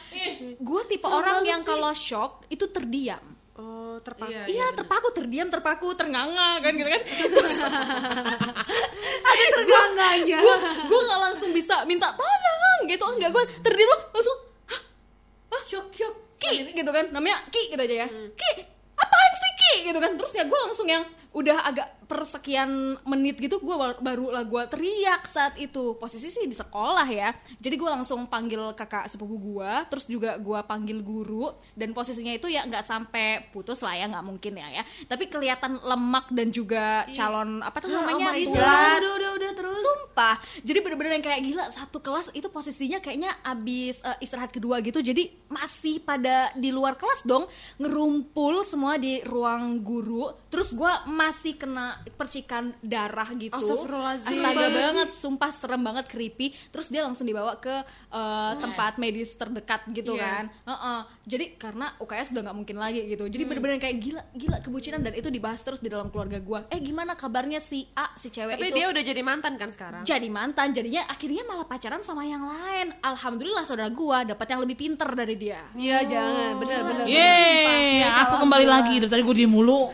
[0.55, 3.19] Gue tipe orang yang kalau shock itu terdiam.
[3.59, 4.31] Oh, terpaku.
[4.31, 4.47] Iya.
[4.47, 7.01] Iya terpaku terdiam terpaku ternganga kan gitu kan.
[7.35, 7.55] Terus
[9.19, 10.55] ada terganganya gue
[10.87, 13.03] gue nggak langsung bisa minta tolong gitu.
[13.03, 14.48] Enggak gue terdiam langsung
[15.51, 15.61] hah?
[15.67, 17.11] Shock shock ki gitu kan.
[17.11, 18.07] Namanya ki gitu aja ya.
[18.09, 18.51] Ki
[18.95, 19.71] apaan sih ki?
[19.91, 20.11] Gitu kan.
[20.15, 21.03] Terus ya gue langsung yang
[21.35, 25.93] udah agak persekian menit gitu gue baru lah gue teriak saat itu.
[26.01, 27.29] Posisi sih di sekolah ya.
[27.61, 32.49] Jadi gue langsung panggil kakak sepupu gue terus juga gue panggil guru dan posisinya itu
[32.49, 34.83] ya nggak sampai putus lah ya nggak mungkin ya ya.
[35.05, 38.57] Tapi kelihatan lemak dan juga calon apa tuh namanya my tulang.
[38.57, 39.77] Udah, udah, udah, udah terus.
[39.77, 44.79] Sumpah, jadi bener-bener yang kayak gila satu kelas itu posisinya kayaknya abis eh, istirahat kedua
[44.79, 47.45] gitu, jadi masih pada di luar kelas dong,
[47.77, 53.51] ngerumpul semua di ruang guru, terus gua masih kena percikan darah gitu.
[53.51, 54.31] Astagfirullahaladzim.
[54.35, 56.51] Astaga banget, sumpah serem banget, creepy.
[56.69, 57.71] Terus dia langsung dibawa ke
[58.09, 60.21] eh, tempat medis terdekat gitu Iya.
[60.21, 60.43] kan.
[60.65, 60.99] Heeh.
[61.25, 63.23] Jadi karena UKS udah nggak mungkin lagi gitu.
[63.23, 66.65] Jadi bener-bener kayak gila, gila kebucinan dan itu dibahas terus di dalam keluarga gua.
[66.67, 68.75] Eh gimana kabarnya si A, si cewek Tapi itu?
[68.75, 70.01] dia udah jadi mantan kan sekarang.
[70.01, 74.75] jadi mantan jadinya akhirnya malah pacaran sama yang lain alhamdulillah saudara gua dapat yang lebih
[74.75, 76.51] pinter dari dia Iya, jangan.
[76.57, 77.05] Benar, benar.
[77.05, 79.89] Yeay, aku kembali lagi dari tadi gue diem mulu.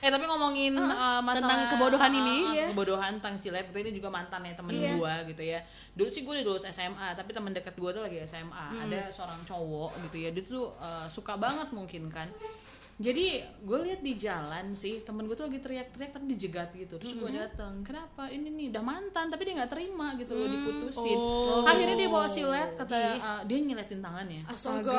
[0.00, 2.66] Eh tapi ngomongin uh, masalah Tentang kebodohan uh, ini, uh, ya.
[2.72, 4.96] kebodohan tentang silet itu ini juga mantan ya temen Iya.
[4.96, 5.60] gua gitu ya.
[5.92, 8.48] Dulu sih gue udah lulus SMA, tapi temen deket gue tuh lagi SMA.
[8.48, 8.84] Hmm.
[8.88, 12.32] Ada seorang cowok gitu ya, dia tuh uh, suka banget mungkin kan.
[13.00, 13.26] Jadi
[13.58, 17.32] gue lihat di jalan sih temen gue tuh lagi teriak-teriak tapi dijegat gitu terus gue
[17.32, 21.64] dateng kenapa ini nih udah mantan tapi dia nggak terima gitu loh diputusin Oh.
[21.64, 24.92] akhirnya dia bawa silet kata uh, dia nyiletin tangannya Astaga.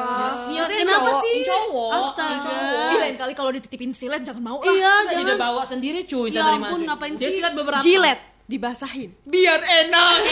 [0.49, 1.35] Iya, Kenapa cowok, sih?
[1.43, 2.41] Cowok, Astaga.
[2.41, 2.89] cowok.
[2.89, 4.65] Ih, lain kali kalau dititipin silet jangan mau ah.
[4.65, 5.25] Iya, dia jangan.
[5.27, 7.37] udah bawa sendiri cuy, Ya ampun, ngapain Dia sih?
[7.37, 7.85] sikat beberapa.
[7.85, 9.13] Jilet dibasahin.
[9.23, 10.11] biar enak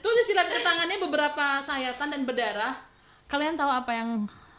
[0.00, 2.74] Terus dia silat ke tangannya beberapa sayatan dan berdarah.
[3.26, 4.08] Kalian tahu apa yang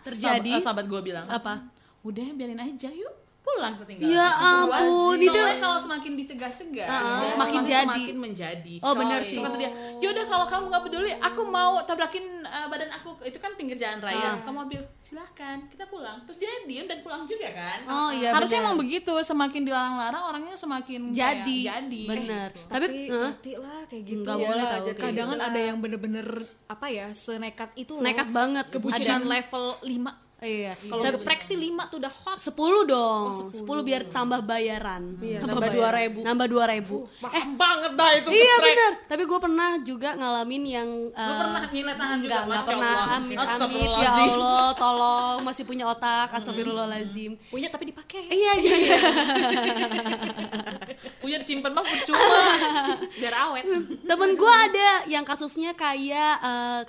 [0.04, 0.60] Terjadi?
[0.60, 1.26] Sahabat, sahabat gue bilang.
[1.32, 1.72] Apa?
[2.04, 3.23] Udah biarin aja yuk.
[3.44, 4.08] Pulang ketinggalan.
[4.10, 7.84] Ya ampun, itu- Soalnya kalau semakin dicegah-cegah, Uh-uh, ya, makin jadi.
[7.84, 8.76] Semakin menjadi.
[8.80, 9.28] Oh, benar Coy.
[9.28, 9.38] sih.
[9.38, 13.20] Kata dia, yaudah kalau kamu nggak peduli, aku mau tabrakin uh, badan aku.
[13.22, 14.16] Itu kan pinggir jalan raya.
[14.30, 14.36] Ah.
[14.42, 16.24] Kamu mobil, silahkan, kita pulang.
[16.24, 17.80] Terus dia diem dan pulang juga kan.
[17.84, 18.68] Oh, iya, Harusnya benar.
[18.70, 19.12] emang begitu.
[19.18, 21.58] Semakin dilarang-larang, orangnya semakin kayak Jadi.
[21.66, 22.04] jadi.
[22.06, 22.50] Bener.
[22.66, 25.44] tapi Tapi, hati lah kayak gitu Nggak Ya, boleh jadi kayak kadang gitu.
[25.44, 26.28] ada yang bener-bener
[26.66, 28.66] apa ya senekat itu loh Nekat banget.
[28.70, 29.30] kebucinan Ada.
[29.30, 30.76] level 5 Iya.
[30.84, 32.52] kalau geprek sih 5 tuh udah hot 10
[32.84, 33.26] dong.
[33.32, 33.64] Oh, 10.
[33.64, 33.88] 10.
[33.88, 35.16] biar tambah bayaran.
[35.18, 36.12] Iya, Tambah nambah bayaran.
[36.20, 36.28] 2.000.
[36.28, 37.32] Nambah 2000.
[37.32, 38.68] Eh banget dah itu Iya geprek.
[38.68, 38.92] benar.
[39.08, 42.28] Tapi gue pernah juga ngalamin yang Lu eh, pernah nyilet tangan juga?
[42.28, 42.96] Enggak, enggak pernah.
[43.16, 43.90] Amit, amit.
[44.04, 44.12] Ya.
[44.14, 46.28] Allah, tolong masih punya otak.
[46.34, 47.40] Astagfirullahalazim.
[47.48, 49.02] punya tapi dipakai Iya, jangan.
[51.24, 52.20] Punya disimpan mah percuma.
[53.22, 53.64] Biar awet.
[54.04, 56.82] Temen gue ada yang kasusnya kayak eh,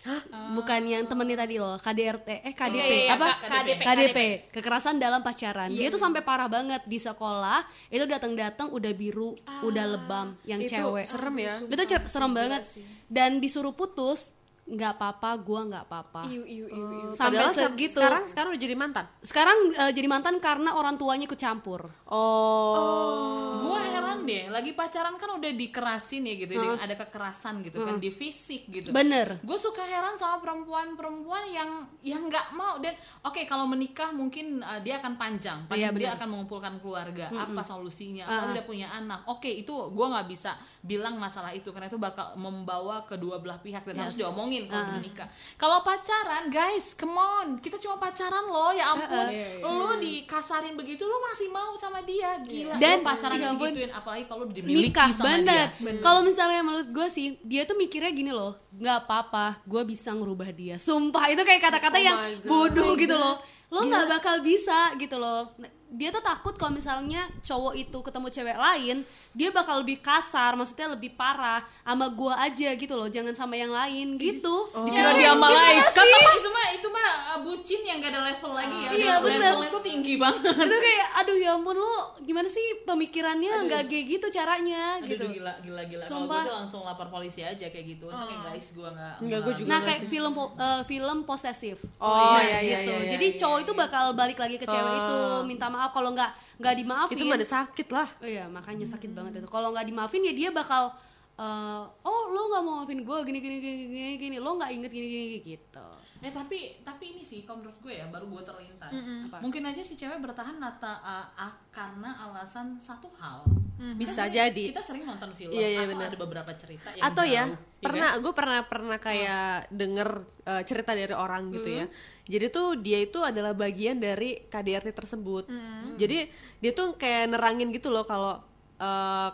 [0.00, 0.54] Kak Windy.
[0.56, 3.26] Bukan yang temennya tadi loh, KDRT, eh KDP, Iya, iya, iya, apa?
[3.36, 3.80] K- KDP.
[3.84, 4.18] KDP,
[4.50, 5.68] kekerasan dalam pacaran.
[5.68, 10.58] Iya, Dia tuh sampai parah banget di sekolah, itu datang-datang udah biru, udah lebam, yang
[10.58, 11.04] Itu cewek.
[11.04, 11.52] serem ya.
[11.60, 12.64] itu serem banget.
[13.06, 14.32] Dan disuruh putus,
[14.70, 16.20] nggak apa-apa, gua nggak apa-apa.
[16.30, 17.08] Iu, iu, iu, iu.
[17.10, 17.98] Sampai Padahal segitu.
[17.98, 19.04] Sekarang sekarang udah jadi mantan.
[19.20, 21.90] Sekarang eh, jadi mantan karena orang tuanya ikut campur.
[22.06, 23.58] Oh.
[23.60, 27.96] Gue heran deh, lagi pacaran kan udah dikerasin ya gitu, di- ada kekerasan gitu kan
[27.96, 28.90] di fisik gitu.
[28.90, 29.38] Bener.
[29.40, 34.78] Gue suka heran sama perempuan-perempuan yang yang nggak mau dan oke kalau menikah mungkin uh,
[34.80, 37.30] dia akan panjang, Pan- Iya, dia akan mengumpulkan keluarga.
[37.30, 38.24] Apa solusinya?
[38.24, 38.36] Ah.
[38.44, 39.24] Apa dia punya anak?
[39.26, 43.84] Oke itu gue nggak bisa bilang masalah itu karena itu bakal membawa kedua belah pihak
[43.84, 45.28] dan harus diomongin kalau udah menikah.
[45.54, 49.26] Kalau pacaran, guys, come on, kita cuma pacaran loh, ya ampun,
[49.62, 52.76] lo dikasarin begitu, lo masih mau sama dia, gila.
[52.76, 53.70] Dan- pacaran ya ampun.
[53.70, 55.70] digituin, apalagi kalau dimiliki nikah sama bener.
[55.78, 55.98] dia.
[55.98, 60.50] Kalau misalnya menurut gue sih, dia tuh mikirnya gini loh, nggak apa-apa, gue bisa ngerubah
[60.50, 60.76] dia.
[60.76, 62.44] Sumpah itu kayak kata-kata Oh yang God.
[62.44, 63.38] bodoh gitu loh.
[63.70, 65.54] Lo nggak bakal bisa gitu loh.
[65.90, 68.96] Dia tuh takut kalau misalnya cowok itu ketemu cewek lain,
[69.32, 73.70] dia bakal lebih kasar, maksudnya lebih parah sama gue aja gitu loh, jangan sama yang
[73.70, 74.56] lain gitu.
[74.70, 76.02] Ya, Dikira dia malaikat sih?
[76.02, 76.30] apa?
[76.32, 79.38] itu mah itu mah uh, bucin yang gak ada level lagi ya Iya, bener.
[79.52, 84.04] levelnya tuh tinggi banget itu kayak aduh ya ampun lo gimana sih pemikirannya nggak kayak
[84.08, 85.24] gitu caranya Aduh, gitu.
[85.30, 86.42] gila gila gila kalau gue Sumpah.
[86.42, 89.68] sih langsung lapor polisi aja kayak gitu Untung kayak guys gue nggak Enggak, gue juga
[89.68, 91.76] Nah nggak kayak film po- eh, film posesif.
[91.96, 92.90] Oh, Nah, iya, iya, gitu.
[92.90, 95.00] iya, iya, Jadi iya, cowok itu bakal balik lagi ke cewek Oh.
[95.00, 96.30] itu, minta maaf kalau nggak
[96.60, 97.16] nggak dimaafin.
[97.16, 98.08] Itu mah ada sakit lah.
[98.20, 99.48] Oh iya, makanya sakit banget itu.
[99.48, 100.92] Kalau nggak dimaafin ya dia bakal
[101.40, 104.92] eh, oh lo nggak mau maafin gue gini gini gini gini gini lo nggak inget
[104.92, 105.88] gini gini gitu.
[106.20, 108.92] Eh tapi tapi ini sih kalau menurut gue ya baru gue terlintas.
[108.92, 109.40] Apa?
[109.40, 113.48] Mungkin aja si cewek bertahan nata, uh, uh, karena alasan satu hal.
[113.96, 114.64] Bisa Karena jadi.
[114.76, 116.12] Kita sering nonton film Iya, iya, atau benar.
[116.12, 118.20] ada beberapa cerita yang atau ya jauh, pernah kan?
[118.20, 120.08] gue pernah pernah kayak denger
[120.44, 121.86] uh, cerita dari orang gitu ya
[122.30, 125.50] jadi tuh dia itu adalah bagian dari KDRT tersebut.
[125.98, 128.38] Jadi dia tuh kayak nerangin gitu loh kalau
[128.78, 129.30] uh,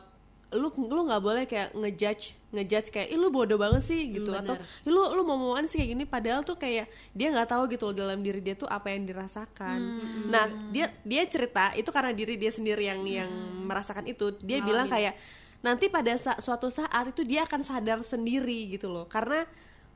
[0.54, 4.30] lu lu nggak boleh kayak ngejudge ngejudge kayak ih lu bodoh banget sih gitu.
[4.30, 6.04] Hmm, atau "Ih, lu lu mau mauan sih kayak gini.
[6.06, 9.78] Padahal tuh kayak dia nggak tahu gitu loh dalam diri dia tuh apa yang dirasakan.
[10.30, 13.28] Nah dia dia cerita itu karena diri dia sendiri yang yang
[13.66, 14.32] merasakan itu.
[14.40, 15.14] Dia bilang kayak
[15.60, 19.04] nanti pada sa- suatu saat itu dia akan sadar sendiri gitu loh.
[19.04, 19.44] Karena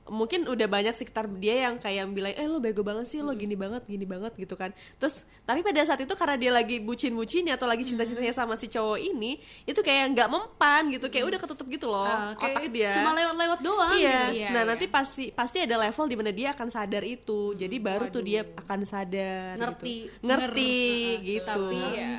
[0.07, 3.55] mungkin udah banyak sekitar dia yang kayak bilang eh lo bego banget sih lo gini
[3.55, 7.55] banget gini banget gitu kan terus tapi pada saat itu karena dia lagi bucin bucinnya
[7.55, 11.39] atau lagi cinta cintanya sama si cowok ini itu kayak nggak mempan gitu kayak udah
[11.39, 13.93] ketutup gitu loh Ah, kayak otak dia cuma lewat-lewat doang.
[13.95, 14.35] iya gitu.
[14.41, 14.69] Iya, nah iya.
[14.69, 18.41] nanti pasti pasti ada level di mana dia akan sadar itu jadi baru tuh dia
[18.57, 19.95] akan sadar Ngerti.
[20.11, 20.27] gitu.
[20.27, 20.77] ngerti
[21.23, 22.11] gitu Tapi ya.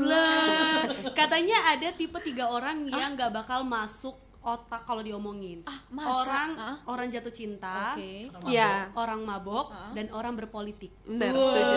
[0.00, 5.60] Lah, katanya ada tipe tiga orang yang nggak bakal masuk otak kalau diomongin.
[5.62, 6.08] Ah, masa?
[6.22, 6.76] Orang Ah.
[6.86, 8.32] orang jatuh cinta, Oke.
[8.46, 10.88] Iya, orang mabok, dan orang berpolitik.
[11.02, 11.76] benar setuju.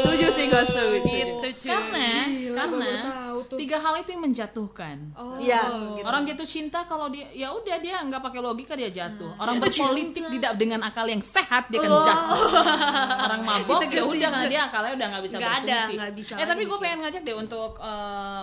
[0.00, 1.10] Setuju sih gue setuju.
[1.42, 2.08] Gitu, karena
[2.50, 3.56] karena tahu tuh.
[3.56, 5.36] tiga hal itu yang menjatuhkan Oh.
[5.36, 5.60] Iya.
[6.00, 9.30] Orang jatuh cinta kalau dia ya udah dia nggak pakai logika dia jatuh.
[9.30, 9.42] Hmm.
[9.42, 11.84] Orang berpolitik tidak dengan akal yang sehat dia Oh.
[11.84, 12.40] akan jatuh.
[13.26, 15.94] Orang mabok ya udah nggak dia akalnya udah nggak bisa ada, berfungsi.
[15.94, 17.70] nggak bisa eh tapi gue pengen ngajak deh untuk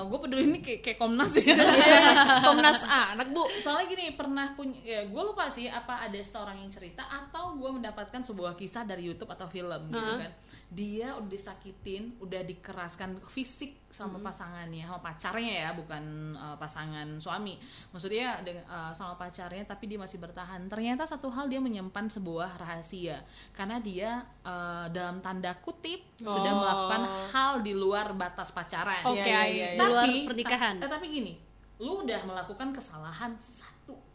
[0.04, 1.56] gue peduli ini kayak, kayak Komnas ya.
[2.46, 3.44] Komnas A, anak bu.
[3.58, 7.70] Soalnya gini pernah punya ya gue lupa sih apa ada seorang yang cerita atau gue
[7.72, 10.34] mendapatkan sebuah kisah dari YouTube atau film gitu kan.
[10.68, 16.04] Dia udah disakitin, udah dikeraskan fisik sama pasangannya, sama pacarnya ya, bukan
[16.36, 17.56] uh, pasangan suami.
[17.90, 20.68] Maksudnya uh, sama pacarnya tapi dia masih bertahan.
[20.68, 23.24] Ternyata satu hal dia menyimpan sebuah rahasia
[23.56, 24.10] karena dia
[24.44, 26.60] uh, dalam tanda kutip sudah Oh.
[26.60, 29.08] melakukan hal di luar batas pacaran.
[29.08, 29.80] Oke, Iya, iya, iya, iya.
[29.80, 30.76] Di luar Tapi- pernikahan.
[30.80, 31.34] ta- eh, tapi gini,
[31.78, 33.38] lu udah melakukan kesalahan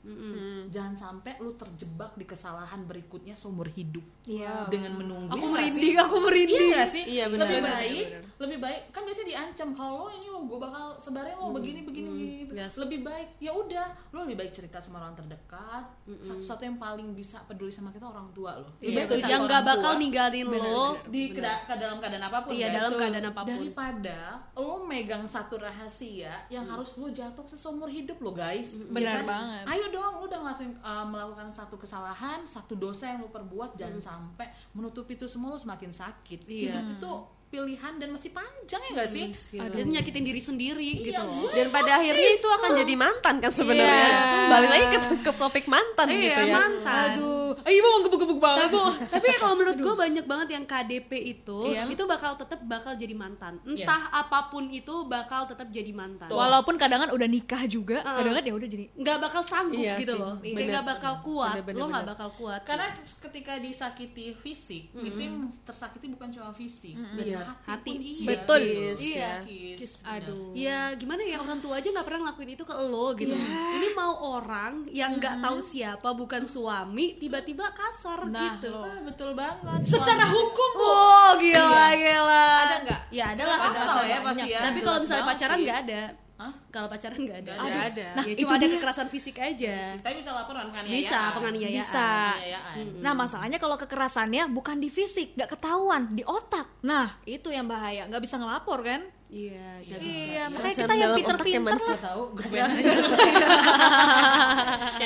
[0.04, 0.10] satu.
[0.32, 0.60] Hmm.
[0.68, 4.02] Jangan sampai lu terjebak di kesalahan berikutnya seumur hidup.
[4.22, 4.66] Iya.
[4.66, 5.28] Dengan menunggu.
[5.28, 6.58] Aku Iya merinding, aku merinding.
[6.64, 7.04] Iya gak sih?
[7.04, 8.22] Iya, benar, lebih benar, baik, benar.
[8.38, 12.08] lebih baik kan biasanya diancam kalau lo ini lo gue bakal sebarin lo begini begini
[12.08, 12.34] begini.
[12.56, 12.74] yes.
[12.76, 15.84] Lebih baik ya udah, lo lebih baik cerita sama orang terdekat.
[16.18, 18.74] Satu-satu yang paling bisa peduli sama kita orang tua lo.
[18.78, 20.98] Iya, yang nggak bakal tua ninggalin lo.
[21.04, 22.74] di keda- ke dalam keadaan apa pun Iya, kan?
[22.74, 22.98] dalam Tuh.
[22.98, 23.48] keadaan apa pun.
[23.52, 24.18] daripada
[24.54, 29.64] lo megang satu rahasia yang harus lo jatuh seumur hidup lo guys Ya Benar banget.
[29.68, 34.00] ayo dong lo udah ngelakuin uh, melakukan satu kesalahan satu dosa yang lo perbuat jangan
[34.00, 36.72] sampai menutupi itu semua lo semakin sakit Iya.
[36.72, 37.12] hidup itu
[37.52, 39.24] pilihan dan masih panjang ya nggak sih?
[39.54, 41.52] Ada yang nyakitin diri sendiri gitu Iya, loh.
[41.52, 44.48] dan pada akhirnya itu akan jadi mantan kan sebenarnya Iya.
[44.48, 47.08] balik lagi ke, ke topik mantan Iya, gitu ya mantan.
[47.12, 48.62] Aduh, ayo mau gebuk-gebuk banget.
[48.64, 48.78] Tapi,
[49.12, 51.84] tapi kalau menurut gue banyak banget yang KDP itu Iya.
[51.84, 53.60] itu bakal tetap bakal jadi mantan.
[53.62, 56.32] Entah apa pun itu bakal tetap jadi mantan.
[56.32, 60.18] Walaupun kadang udah nikah juga, kadang ya udah jadi nggak bakal sanggup Iya gitu sih.
[60.18, 60.34] loh.
[60.40, 60.54] Iya.
[60.54, 60.94] Kayak nggak Bener.
[60.96, 61.52] bakal kuat.
[61.52, 62.12] Bener, bener, lo nggak bener.
[62.16, 62.60] bakal kuat.
[62.64, 67.41] Karena ketika disakiti fisik, itu yang tersakiti bukan cuma fisik, dan Iya.
[67.44, 67.90] Hati, Hati.
[67.90, 68.26] pun iya.
[68.28, 68.60] Betul.
[68.62, 69.18] Kiss, Iya.
[69.18, 69.34] ya.
[69.74, 70.50] Kiss, Aduh.
[70.52, 73.32] Ya gimana ya orang tua aja nggak pernah ngelakuin itu ke lo gitu.
[73.32, 78.72] Ini mau orang yang nggak tahu siapa bukan suami tiba-tiba kasar Nah, gitu.
[78.72, 79.80] Ah, betul banget.
[79.84, 80.84] secara hukum Bu.
[80.84, 82.46] Oh gila gila.
[82.60, 83.00] Ada nggak?
[83.10, 83.58] Ya ada lah.
[83.60, 83.94] Ada kasar.
[83.98, 84.60] saya pasti ya.
[84.62, 86.02] Tapi kalau misalnya pacaran nggak ada.
[86.42, 86.52] Hah?
[86.74, 87.52] Kalau pacaran nggak ada.
[87.54, 88.06] Nggak ada.
[88.10, 88.16] Aduh.
[88.18, 88.74] Nah, ya, itu cuma ada dia.
[88.74, 89.74] kekerasan fisik aja.
[90.02, 90.98] Tapi bisa laporan penganiayaan.
[90.98, 91.78] Bisa penganiayaan.
[91.78, 92.08] Bisa.
[92.10, 92.84] Penganiayaan.
[92.98, 96.66] Nah masalahnya kalau kekerasannya bukan di fisik, nggak ketahuan, di otak.
[96.82, 99.06] Nah itu yang bahaya, nggak bisa ngelapor kan?
[99.32, 99.96] Iya, bisa.
[100.04, 101.98] Iya, makanya kita yang pinter-pinter lah.
[102.04, 102.44] tahu gue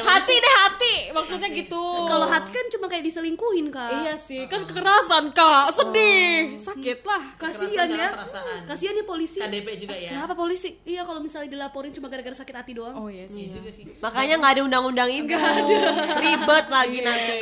[0.06, 1.82] Hati deh hati, maksudnya gitu.
[2.10, 4.02] Kalau hati kan cuma kayak diselingkuhin kak.
[4.02, 7.22] Iya sih, kan kekerasan kak, sedih, sakit lah.
[7.38, 8.08] Kasihan ya.
[8.66, 9.38] Kasihan ya polisi.
[9.38, 10.18] KDP juga ya.
[10.18, 10.74] Kenapa polisi?
[10.82, 12.98] Iya kalau misalnya dilaporin cuma gara-gara sakit hati doang.
[12.98, 13.46] Oh iya sih.
[13.46, 13.84] Iya juga sih.
[14.02, 15.38] makanya nggak ada undang-undang itu
[16.18, 17.34] ribet lagi nanti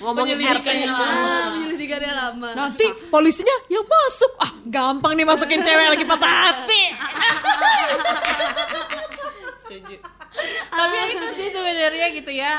[0.00, 1.04] ngomongin Penyelidikannya lama.
[1.08, 2.48] Ah, penyelidikannya lama.
[2.52, 6.82] Nanti polisinya yang masuk, ah gampang nih masukin cewek lagi patah hati.
[9.62, 9.96] Setuju.
[10.72, 12.54] Tapi itu sih sebenarnya gitu ya.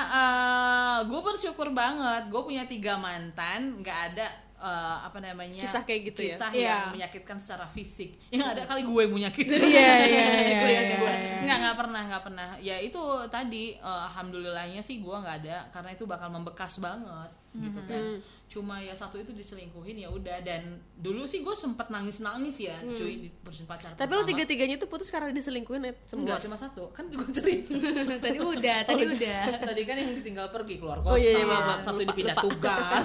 [1.05, 2.29] gue bersyukur banget.
[2.29, 4.27] Gue punya tiga mantan, nggak ada
[4.63, 6.35] eh, apa namanya Kisah kayak gitu ya?
[6.39, 6.63] kisah Iya.
[6.63, 8.15] yang menyakitkan secara fisik.
[8.31, 9.59] Yang ada kali gue yang menyakitin.
[9.59, 11.37] Iya, iya, iya, Gue iya, iya.
[11.43, 12.49] Nggak nggak pernah nggak pernah.
[12.63, 17.69] Ya itu tadi eh, alhamdulillahnya sih gue nggak ada karena itu bakal membekas banget gitu
[17.75, 17.85] Mm-hmm.
[17.87, 18.03] kan.
[18.47, 20.61] Cuma ya satu itu diselingkuhin ya udah dan
[20.95, 23.93] dulu sih gue sempet nangis nangis ya cuy di persin pacar.
[23.93, 24.29] tapi lo pertama.
[24.31, 26.89] tiga-tiganya tuh putus karena diselingkuhin ya semua Enggak, cuma satu.
[26.89, 27.73] Kan gue cerita.
[28.25, 29.41] tadi udah, tadi udah.
[29.59, 31.13] Tadi kan yang ditinggal pergi keluar kota.
[31.13, 31.81] Oh, iya, iya, maaf.
[31.81, 32.45] Satu Lupa, dipindah lupa.
[32.47, 33.03] tugas.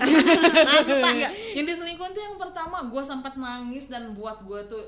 [1.13, 1.33] Enggak.
[1.55, 4.85] Yang diselingkuhin tuh yang pertama gue sempat nangis dan buat gue tuh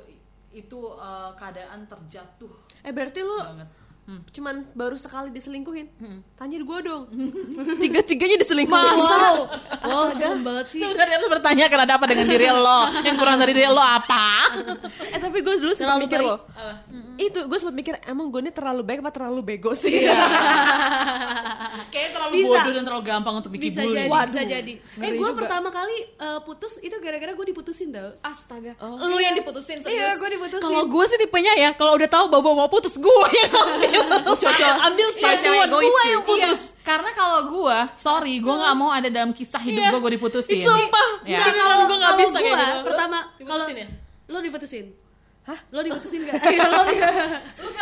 [0.51, 3.68] itu eh, keadaan terjatuh eh berarti lo banget.
[4.11, 4.27] Hmm.
[4.35, 5.87] cuman baru sekali diselingkuhin.
[6.35, 7.07] Tanya gue dong.
[7.87, 8.99] Tiga-tiganya diselingkuhin.
[8.99, 9.46] Wow,
[9.87, 10.83] wow, serem banget sih.
[10.83, 12.90] Sebenarnya lu bertanya kan ada apa dengan diri lo?
[13.07, 14.51] Yang kurang dari diri lo apa?
[15.14, 16.42] eh tapi gue dulu sempat mikir loh.
[17.23, 19.94] Itu gue sempat mikir emang gue ini terlalu baik apa terlalu bego sih?
[19.94, 20.27] Kayaknya
[22.30, 22.54] terlalu Bisa.
[22.56, 23.96] bodoh dan terlalu gampang untuk Bisa dikibulin.
[23.98, 24.72] jadi, Waduh, bisa jadi.
[24.78, 28.10] Eh, gue pertama kali eh, putus itu gara-gara gue diputusin tau.
[28.22, 29.90] Astaga, lu yang diputusin serius?
[29.90, 30.62] Iya, gua diputusin.
[30.62, 34.02] Kalau gue sih tipenya ya, kalau udah tahu Bobo mau putus, gue yang ambil.
[34.40, 34.74] Cocok.
[34.86, 36.60] ambil duluan, egois gue yang putus.
[36.70, 39.90] Iya, karena kalau gue, sorry, gue nggak mau ada dalam kisah hidup Iya.
[39.90, 40.62] gue gue diputusin.
[40.62, 41.42] Sumpah, Ya.
[41.42, 42.78] Enggak, kalau gua nggak bisa kayak gua, gitu.
[42.86, 43.86] Pertama, kalau ya?
[44.30, 44.86] lo diputusin.
[45.40, 45.59] Hah?
[45.68, 46.37] Lo diputusin gak?
[46.46, 46.81] Iya, lo,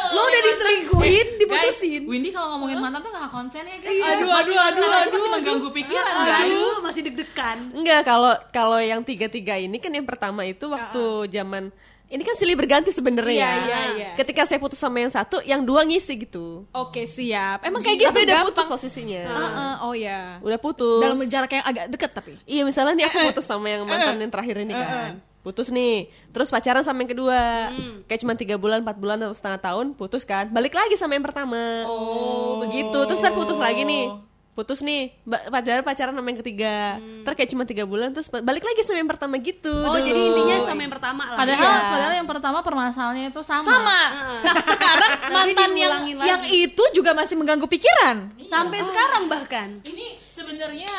[0.08, 2.00] lo udah diselingkuhin, Eh, diputusin.
[2.00, 3.92] Guys, Windy kalau ngomongin mantan tuh gak konsen ya guys.
[3.92, 4.06] Iya.
[4.14, 6.82] Aduh, aduh, aduh, aja aduh, masih mengganggu pikiran Aduh, guys.
[6.82, 7.58] masih deg-degan.
[7.72, 11.68] Enggak, kalau kalau yang tiga-tiga ini kan yang pertama itu waktu zaman
[12.08, 13.60] ini kan silih berganti sebenarnya Iya, ya.
[13.60, 14.10] iya, iya.
[14.16, 16.64] Ketika saya putus sama yang satu, yang dua ngisi gitu.
[16.72, 17.60] Oke, siap.
[17.60, 18.48] Emang kayak gitu Tapi udah gampang.
[18.48, 19.22] putus posisinya.
[19.28, 20.40] Heeh, oh ya.
[20.40, 21.04] Udah putus.
[21.04, 22.32] Dalam jarak yang agak deket tapi.
[22.48, 25.20] Iya, misalnya nih aku putus sama yang mantan yang terakhir ini kan.
[25.40, 27.70] Putus nih, terus pacaran sama yang kedua,
[28.04, 31.22] kayak cuma tiga bulan, empat bulan atau setengah tahun, putus kan, balik lagi sama yang
[31.22, 31.86] pertama.
[31.86, 32.98] Oh, begitu.
[33.06, 34.12] Terus ntar putus lagi nih,
[34.52, 38.60] putus nih, pacaran pacaran sama yang ketiga, ntar kayak cuma tiga bulan, terus ba- balik
[38.60, 39.70] lagi sama yang pertama gitu.
[39.70, 40.04] Oh, dulu.
[40.04, 41.38] jadi intinya sama yang pertama lah.
[41.38, 41.86] Padahal, Iya.
[41.88, 43.64] padahal yang pertama permasalahannya itu sama.
[43.64, 44.00] Sama.
[44.44, 46.12] Nah, sekarang mantan yang lagi.
[46.18, 48.16] yang itu juga masih mengganggu pikiran.
[48.44, 49.68] Sampai sekarang bahkan.
[49.82, 50.92] Ini sebenarnya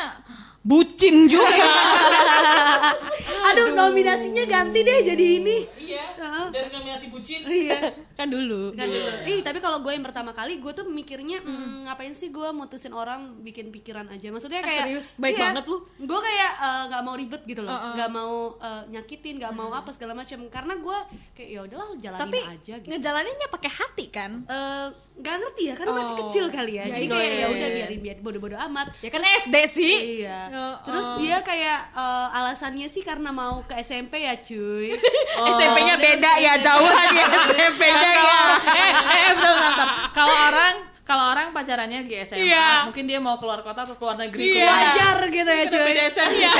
[0.60, 1.66] bucin juga.
[3.50, 5.56] Aduh, nominasinya ganti deh jadi ini.
[5.80, 6.04] iya.
[6.50, 7.40] Dari nominasi bucin.
[7.42, 7.96] Iya.
[8.12, 8.74] kan dulu.
[8.74, 9.08] Kan dulu.
[9.24, 12.92] Ih, tapi kalau gue yang pertama kali gue tuh mikirnya "Hmm, ngapain sih gue mutusin
[12.92, 14.28] orang bikin pikiran aja.
[14.28, 15.06] Maksudnya Ah, kayak serius?
[15.16, 15.80] Baik banget lu.
[15.98, 17.72] Gue kayak eh, nggak mau ribet gitu loh.
[17.72, 17.92] Uh-uh.
[17.96, 20.38] nggak mau eh, nyakitin, nggak mau apa segala macam.
[20.46, 20.98] Karena gue
[21.34, 22.88] kayak ya udahlah jalanin Tapi aja gitu.
[22.88, 24.30] ngejalaninnya pakai hati kan?
[24.44, 26.18] Eh, nggak ngerti ya karena masih Oh.
[26.22, 26.84] kecil kali ya.
[26.84, 27.76] Ya, Jadi iya, kayak iya, ya udah iya.
[27.80, 28.86] biarin biar bodoh-bodoh amat.
[29.00, 29.94] Ya kan SD sih.
[30.22, 30.38] Iya.
[30.50, 31.14] Ya, Terus oh.
[31.16, 34.90] dia kayak eh, alasannya sih karena mau ke SMP ya, cuy.
[35.54, 38.40] SMP-nya beda ya, jauhan ya SMP-nya ya.
[38.82, 39.88] eh, eh, bentar, bentar, bentar.
[40.10, 42.86] Kalau orang kalau orang pacarannya di SMA, Iya.
[42.86, 44.46] mungkin dia mau keluar kota atau keluar negeri.
[44.46, 44.54] Iya.
[44.54, 44.74] kuliah.
[44.94, 45.82] Wajar gitu ya, cuy.
[45.86, 46.30] beda SMA.
[46.34, 46.50] Iya.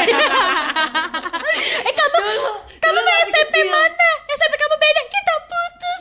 [1.86, 2.50] eh kamu kamu
[2.82, 3.66] dulu masih SMP kecil.
[3.70, 4.10] mana?
[4.26, 5.29] SMP kamu beda, kita.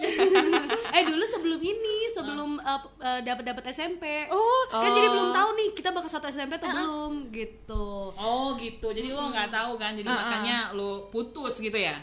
[0.95, 4.63] eh dulu sebelum ini sebelum uh, uh, dapat dapat SMP Oh.
[4.71, 8.91] kan jadi belum tahu nih kita bakal satu SMP atau belum gitu Oh gitu.
[8.91, 9.95] Jadi lo nggak tahu kan.
[9.95, 11.95] Jadi makanya lo putus gitu ya.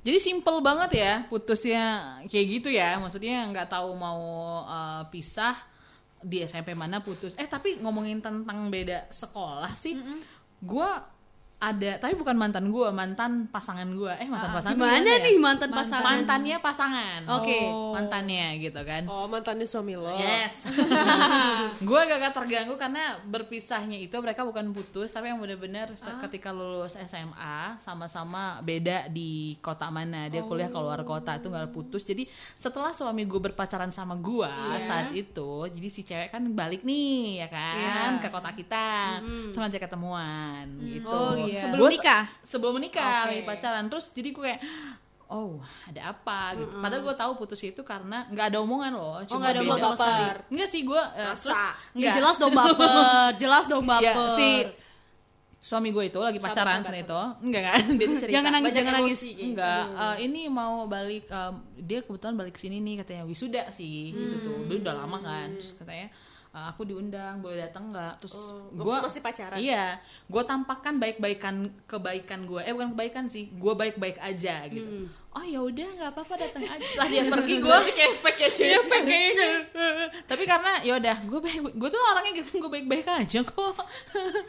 [0.00, 2.96] Jadi simple banget ya putusnya kayak gitu ya.
[2.96, 4.20] Maksudnya nggak tahu mau
[4.64, 5.60] uh, pisah
[6.24, 7.36] di SMP mana putus.
[7.36, 9.96] Eh tapi ngomongin tentang beda sekolah sih,
[10.64, 11.04] gua
[11.60, 14.16] ada tapi bukan mantan gua, mantan pasangan gua.
[14.16, 15.18] Eh mantan pasangan Gimana gimana ya?
[15.22, 16.04] nih mantan pasangan?
[16.06, 17.20] Mantannya pasangan.
[17.36, 17.58] Oke.
[17.92, 19.02] Mantannya gitu kan.
[19.04, 20.16] Oh, mantannya suami lo.
[20.16, 20.64] Yes.
[21.80, 26.96] gue agak terganggu karena berpisahnya itu mereka bukan putus tapi yang benar-benar se- ketika lulus
[26.98, 32.24] SMA sama-sama beda di kota mana dia kuliah keluar kota itu nggak putus jadi
[32.54, 34.48] setelah suami gue berpacaran sama gue
[34.82, 38.04] saat itu jadi si cewek kan balik nih ya kan Iya.
[38.18, 39.20] ke kota kita
[39.50, 41.29] terus ngajak ketemuan gitu Oh,
[41.60, 41.64] iya.
[41.66, 42.24] Sebelum Gua nikah?
[42.42, 43.28] sebelum menikah Oke.
[43.28, 44.62] lagi pacaran terus jadi gue kayak
[45.28, 49.38] oh ada apa gitu padahal gue tahu putus itu karena nggak ada omongan loh cuma
[49.38, 49.68] nggak ada beda.
[49.68, 50.24] omongan sama sekali.
[50.50, 52.14] Enggak sih gue uh, terus Ya enggak.
[52.16, 52.90] jelas dong baper,
[53.36, 54.10] jelas dong baper.
[54.10, 54.48] ya, si
[55.60, 58.78] suami gue itu lagi pacaran saat itu enggak kan dia tuh cerita Jangan nangis, Banyak
[58.80, 59.12] jangan nangis.
[59.14, 59.30] emosi.
[59.44, 64.36] enggak eh, ini mau balik em, dia kebetulan balik sini nih katanya wisuda sih gitu
[64.40, 64.66] tuh Hmm.
[64.66, 66.08] Dulu udah lama kan terus katanya
[66.50, 69.56] eh, aku diundang boleh datang nggak terus Oh, gue masih pacaran?
[69.56, 75.06] iya gue tampakkan baik-baikan kebaikan gue eh bukan kebaikan sih gue baik-baik aja gitu Hmm.
[75.30, 78.48] Oh ya udah nggak apa-apa datang aja setelah dia pergi gue kayak fake ya.
[78.50, 79.18] Iya fake.
[80.30, 83.74] Tapi karena ya udah, gue baik, gue tuh orangnya gitu, gue baik-baik aja kok.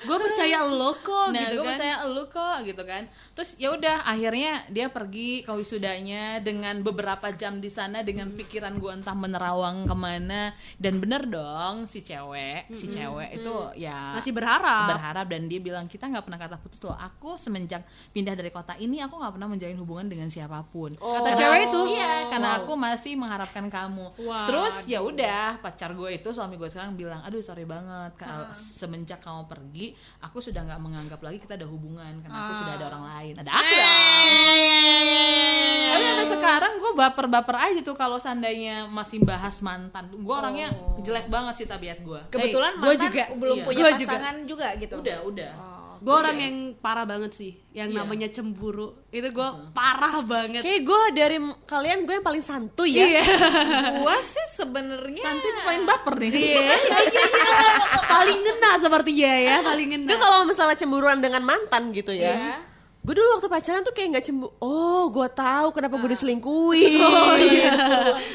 [0.05, 1.69] Gue percaya lo kok nah, gitu gue kan.
[1.77, 3.03] percaya elu kok gitu kan.
[3.37, 8.77] Terus ya udah, akhirnya dia pergi ke wisudanya dengan beberapa jam di sana dengan pikiran
[8.81, 10.53] gue entah menerawang ke mana.
[10.81, 14.97] Dan bener dong si cewek, si cewek itu ya Masih berharap.
[14.97, 16.97] berharap dan dia bilang kita nggak pernah kata putus loh.
[16.97, 20.70] Aku semenjak pindah dari kota ini aku nggak pernah menjalin hubungan dengan siapa pun.
[20.71, 21.81] Kata Karena- cewek itu?
[21.91, 24.05] Iya, karena aku masih mengharapkan kamu.
[24.21, 28.47] Wah, Terus ya udah, pacar gue itu suami gue sekarang bilang, aduh sorry banget, Ka-
[28.47, 28.55] Ah.
[28.55, 32.57] semenjak kamu pergi, aku sudah nggak menganggap lagi kita ada hubungan karena aku Ah.
[32.57, 33.33] sudah ada orang lain.
[33.37, 33.89] Ada aku dong.
[35.91, 40.07] Tapi sampai sekarang gue baper-baper aja tuh kalau seandainya masih bahas mantan.
[40.13, 42.21] Gue orangnya jelek banget sih tabiat gue.
[42.29, 43.23] Kebetulan gua mantan juga.
[43.33, 43.65] belum Iya.
[43.65, 44.07] punya Gua juga.
[44.09, 44.67] pasangan juga.
[44.73, 44.95] gitu.
[44.97, 45.51] Udah, udah.
[46.01, 48.01] Gue orang yang parah banget sih, yang Iya.
[48.01, 49.05] namanya cemburu.
[49.13, 50.65] Itu gue parah banget.
[50.65, 51.37] Kayak gue dari
[51.69, 53.05] kalian gue yang paling santuy ya.
[53.05, 53.25] Iya.
[54.01, 56.31] Gua sih sebenarnya Santuy paling baper nih.
[56.33, 56.73] Iya,
[58.17, 60.09] paling ngena sepertinya ya, paling ngena.
[60.09, 62.33] Gue kalau misalnya cemburuan dengan mantan gitu ya.
[62.33, 62.55] Iya.
[63.01, 64.53] Gue dulu waktu pacaran tuh kayak nggak cemburu.
[64.57, 66.97] Oh, gue tahu kenapa gue diselingkuhin.
[66.97, 67.73] Oh iya.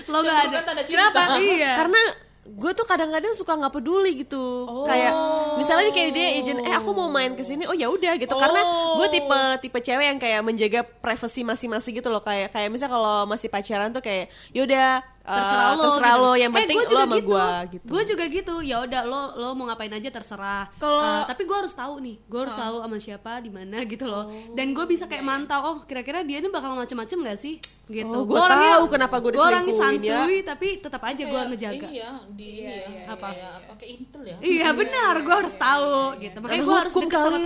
[0.07, 0.59] Lo gak ada.
[0.63, 1.11] Kan cinta.
[1.11, 1.39] Kenapa?
[1.39, 1.71] Iya.
[1.83, 2.01] Karena
[2.47, 4.67] gue tuh kadang-kadang suka nggak peduli gitu.
[4.87, 5.13] Kayak
[5.59, 7.67] misalnya kayak dia izin, eh aku mau main ke sini.
[7.67, 8.35] Oh ya udah gitu.
[8.39, 8.61] Karena
[8.97, 12.23] gue tipe tipe cewek yang kayak menjaga privasi masing-masing gitu loh.
[12.23, 16.23] Kayak kayak misalnya kalau masih pacaran tuh kayak yaudah terserah lo terserah gitu.
[16.23, 17.27] lo yang Eh, penting gua lo sama gitu.
[17.27, 17.87] gue gitu.
[17.89, 21.57] gue juga gitu ya udah lo lo mau ngapain aja terserah Kalau- Eh, tapi gue
[21.57, 25.05] harus tahu nih gue harus tahu sama siapa di mana gitu loh dan gue bisa
[25.05, 28.73] kayak mantau oh kira-kira dia ini bakal macem-macem gak sih gitu Oh, Gua gua orangnya-
[28.73, 29.81] tahu kenapa gua gua orangnya ya.
[29.81, 32.75] santuy tapi tetap aja gue ngejaga Iya, di iya,
[33.07, 33.27] Apa?
[33.29, 34.37] Kayak apa kayak intel ya.
[34.39, 36.37] Iya benar, gue harus tahu gitu.
[36.37, 37.39] Makanya gue harus deket sama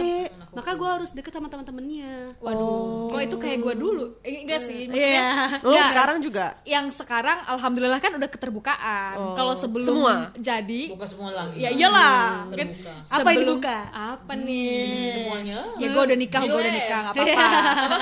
[0.51, 2.13] maka gue harus deket sama teman-temannya.
[2.41, 4.05] Waduh, kok itu kayak gua dulu?
[4.21, 5.29] Eh, enggak sih, maksudnya Iya.
[5.63, 6.47] Lo sekarang juga.
[6.65, 9.15] yang sekarang alhamdulillah kan udah keterbukaan.
[9.17, 9.35] Oh.
[9.35, 10.13] Kalau sebelum Semua?
[10.37, 11.57] jadi Buka semua lagi.
[11.59, 12.49] ya iyalah.
[12.51, 12.93] Kan Terbuka.
[13.07, 13.79] Apa yang sebelum- dibuka?
[13.93, 15.13] Apa nih?
[15.15, 15.59] Semuanya.
[15.79, 17.47] Ya gue udah nikah, gue udah nikah, nggak apa-apa.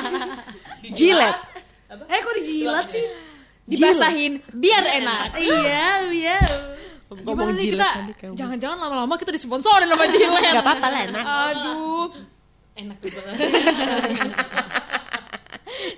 [0.97, 1.37] Jilet.
[1.89, 3.05] Eh kok dijilat sih?
[3.69, 5.37] Dibasahin biar enak.
[5.37, 6.39] iya, iya.
[7.09, 8.37] Ngomong Gimana nih jilet kita?
[8.37, 10.41] Jangan-jangan lama-lama kita disponsorin sama Jilet.
[10.45, 11.25] Gak apa-apa lah, enak.
[11.25, 12.09] Aduh.
[12.77, 13.21] Enak juga.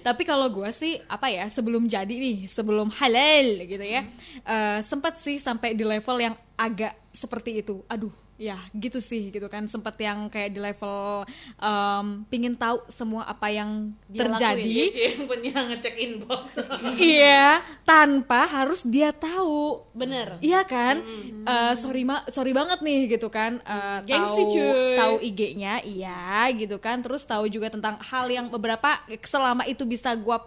[0.06, 4.02] Tapi kalau gue sih apa ya sebelum jadi nih sebelum halal gitu ya
[4.44, 7.82] eh, sempat sih sampai di level yang agak seperti itu.
[7.86, 9.68] Aduh ya gitu sih gitu kan.
[9.68, 11.28] Sempat yang kayak di level
[11.60, 14.64] em, pingin tahu semua apa yang Dia terjadi.
[14.64, 16.44] Dia Cie, yang punya ngecek inbox.
[16.96, 19.84] iya tanpa harus dia tahu.
[19.92, 20.40] Bener.
[20.40, 21.04] Iya kan,
[21.40, 24.96] Eh, sorry ma, sorry banget nih gitu kan, Eh, Gengsi, tahu cuy.
[24.96, 30.16] tahu IG-nya, iya gitu kan, terus tahu juga tentang hal yang beberapa selama itu bisa
[30.16, 30.40] gua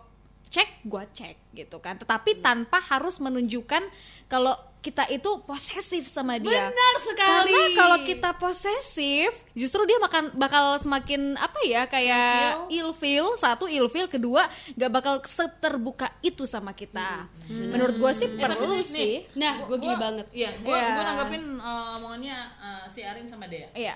[0.53, 3.81] cek, gua cek gitu kan, tetapi tanpa harus menunjukkan
[4.29, 6.67] kalau kita itu posesif sama dia.
[6.67, 7.55] Benar sekali.
[7.55, 14.11] Karena kalau kita posesif, justru dia makan bakal semakin apa ya kayak ilfil, satu ilfil,
[14.11, 14.43] kedua
[14.75, 17.31] gak bakal seterbuka itu sama kita.
[17.47, 19.13] Menurut gua sih perlu nih, sih.
[19.39, 20.27] Nah, gue gini banget.
[20.35, 20.87] Iya, gua Iya.
[20.91, 23.71] gua nanggepin eh, omongannya eh, si Arin sama Dea.
[23.71, 23.95] Iya.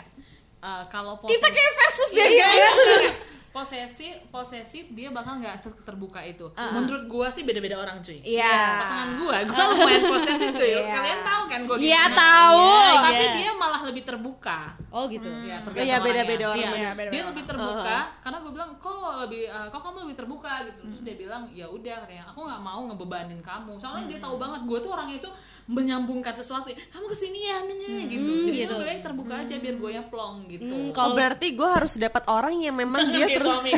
[0.64, 3.12] Eh, kalau Kita kayak versus ya Iya, guys.
[3.58, 6.45] posesif posesif dia bakal nggak terbuka itu.
[6.53, 8.22] Menurut gua sih beda-beda orang cuy.
[8.22, 8.53] Iya.
[8.78, 10.74] pasangan gua gua lumayan posesif cuy.
[10.95, 12.16] Kalian tahu kan gua Iya, gimana?
[12.16, 12.66] tahu.
[12.70, 13.34] Iya, tapi Iya.
[13.36, 14.60] dia malah lebih terbuka.
[14.88, 15.26] Oh gitu.
[15.43, 16.93] Ya, Oh, iya, beda-beda orang, Iya, benar.
[16.93, 17.30] beda-beda dia orang.
[17.30, 20.51] lebih terbuka karena gue bilang kok lebih eh, kok kamu lebih terbuka?
[20.64, 20.80] Gitu.
[20.84, 22.24] Terus dia bilang ya udah katanya.
[22.30, 23.74] Aku nggak mau ngebebanin kamu.
[23.78, 25.30] Soalnya dia tahu banget gue tuh orang itu
[25.66, 26.70] menyambungkan sesuatu.
[26.70, 28.32] Kamu ke sini ya nanya gitu.
[28.47, 28.74] Jadi gitu.
[28.74, 30.68] lebih baik terbuka aja biar gue yang plong gitu.
[30.68, 33.72] Hmm, Oh, kalau berarti gue harus dapat orang yang memang dia terus suami.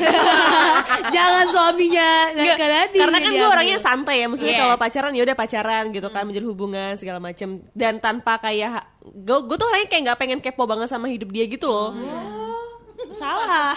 [1.15, 2.57] jangan suaminya Nggak,
[2.93, 4.61] karena kan dia gue orangnya santai ya maksudnya Iya.
[4.65, 9.37] kalau pacaran ya udah pacaran gitu kan menjalin hubungan segala macam dan tanpa kayak gue
[9.45, 11.93] gue tuh orangnya kayak nggak pengen kepo banget sama hidup dia gitu loh.
[13.15, 13.73] Salah.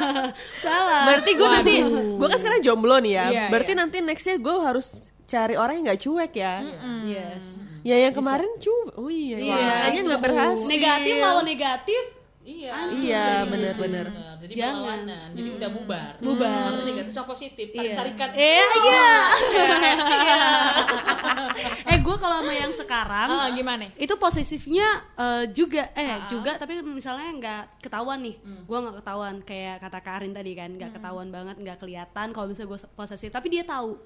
[0.64, 1.02] Salah.
[1.10, 1.74] Berarti gue nanti
[2.16, 3.26] gue kan sekarang jomblo nih ya.
[3.28, 3.80] Iya, berarti iya.
[3.82, 4.86] nanti nextnya gue harus
[5.24, 6.54] cari orang yang nggak cuek ya?
[7.04, 7.44] Yes.
[7.84, 8.96] Ya yang kemarin cuek.
[8.96, 10.66] Oh iya, Iya, makanya itu nggak berhasil.
[10.66, 12.02] Negatif lawan negatif?
[12.44, 12.72] Iya.
[12.92, 14.74] Iya benar-benar Benar, jadi Jangan.
[14.76, 16.48] berlawanan jadi udah bubar Bubar.
[16.70, 17.96] Berarti negatif sama positif tarik Iya.
[17.96, 19.08] tarikan Eh, iya.
[21.86, 23.88] eh, gue kalau sama yang sekarang, Ah, gimana?
[23.94, 29.76] itu posesifnya eh, juga, eh juga, tapi misalnya nggak ketahuan nih, gue nggak ketahuan kayak
[29.80, 33.62] kata Karin tadi kan, nggak ketahuan banget, nggak kelihatan kalau misalnya gue posesif, tapi dia
[33.62, 33.96] tahu.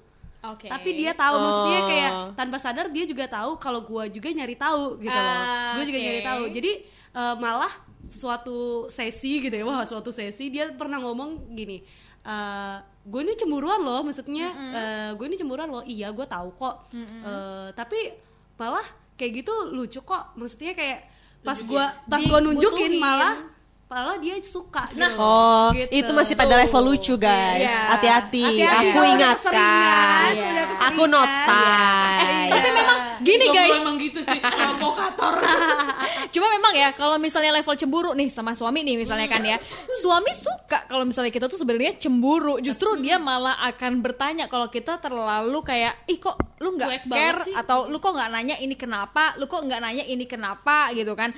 [0.41, 0.71] Oke.
[0.71, 1.85] Tapi dia tahu maksudnya Oh.
[1.85, 5.35] kayak tanpa sadar dia juga tahu kalau gue juga nyari tahu gitu loh.
[5.35, 6.05] Ah, Gue juga oke.
[6.07, 6.41] nyari tahu.
[6.49, 6.71] Jadi
[7.09, 7.73] eh, malah
[8.09, 8.57] suatu
[8.87, 11.79] sesi gitu ya, wah suatu sesi dia pernah ngomong gini.
[12.19, 15.81] eh gue ini cemburuan loh, maksudnya eh, gue ini cemburuan loh.
[15.81, 16.75] Iya, gue tahu kok.
[16.91, 18.11] Eh, tapi
[18.55, 18.83] malah
[19.15, 20.35] kayak gitu lucu kok.
[20.35, 20.99] Maksudnya kayak
[21.39, 23.39] pas gue pas gue nunjukin malah
[23.87, 25.17] malah dia suka gitu loh.
[25.17, 26.05] Oh, Gitu.
[26.05, 27.65] itu masih pada level lucu guys.
[27.65, 27.97] Iya.
[27.97, 28.43] Hati-hati.
[28.45, 29.49] Hati-hati, Aku udah ingatkan.
[29.49, 30.45] keseringan, Iya.
[30.45, 30.93] udah keseringan.
[30.93, 32.49] Aku notai.
[32.51, 35.33] Tapi memang gini Jomblo guys, emang gitu sih provokator
[36.33, 39.57] Cuma memang ya kalau misalnya level cemburu nih sama suami nih misalnya kan ya.
[40.01, 42.61] Suami suka kalau misalnya kita tuh sebenarnya cemburu.
[42.61, 47.55] Justru dia malah akan bertanya kalau kita terlalu kayak ih kok lu nggak care sih."
[47.55, 51.33] atau lu kok nggak nanya ini kenapa, lu kok nggak nanya ini kenapa gitu kan.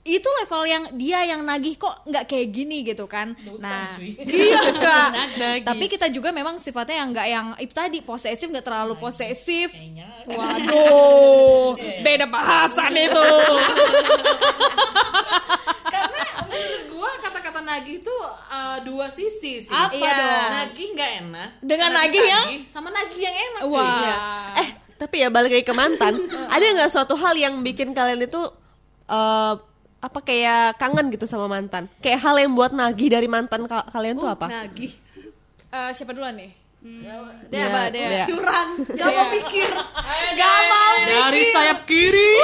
[0.00, 3.36] Itu level yang dia yang nagih kok nggak kayak gini gitu kan.
[3.56, 3.92] Nah,
[4.24, 5.08] iya kak.
[5.36, 5.60] Nagih.
[5.62, 9.68] Tapi kita juga memang sifatnya yang nggak yang itu tadi posesif nggak terlalu posesif.
[9.68, 11.76] kayaknya Waduh,
[12.06, 13.26] beda bahasan itu.
[15.88, 20.14] karena menurut gua kata-kata nagih itu uh, dua sisi sih Apa Iya.
[20.14, 20.48] dong?
[20.54, 23.88] nagih nggak enak Dengan nagih yang- sama nagih yang enak cuy Wah.
[23.98, 24.16] Iya.
[24.58, 26.14] Eh, tapi ya balik lagi ke mantan.
[26.48, 28.40] ada nggak suatu hal yang bikin kalian itu
[29.06, 29.52] eh,
[29.98, 31.90] apa kayak kangen gitu sama mantan?
[31.98, 34.46] Kayak hal yang buat nagih dari mantan ka- kalian tuh Uh, apa?
[34.46, 34.92] Nagih.
[35.68, 36.52] Eh, siapa duluan nih?
[36.78, 37.18] Ya,
[37.66, 38.22] Coba deh.
[38.22, 38.24] ya.
[38.24, 39.66] curang gak mau mikir
[40.32, 42.38] gak mau dari sayap kiri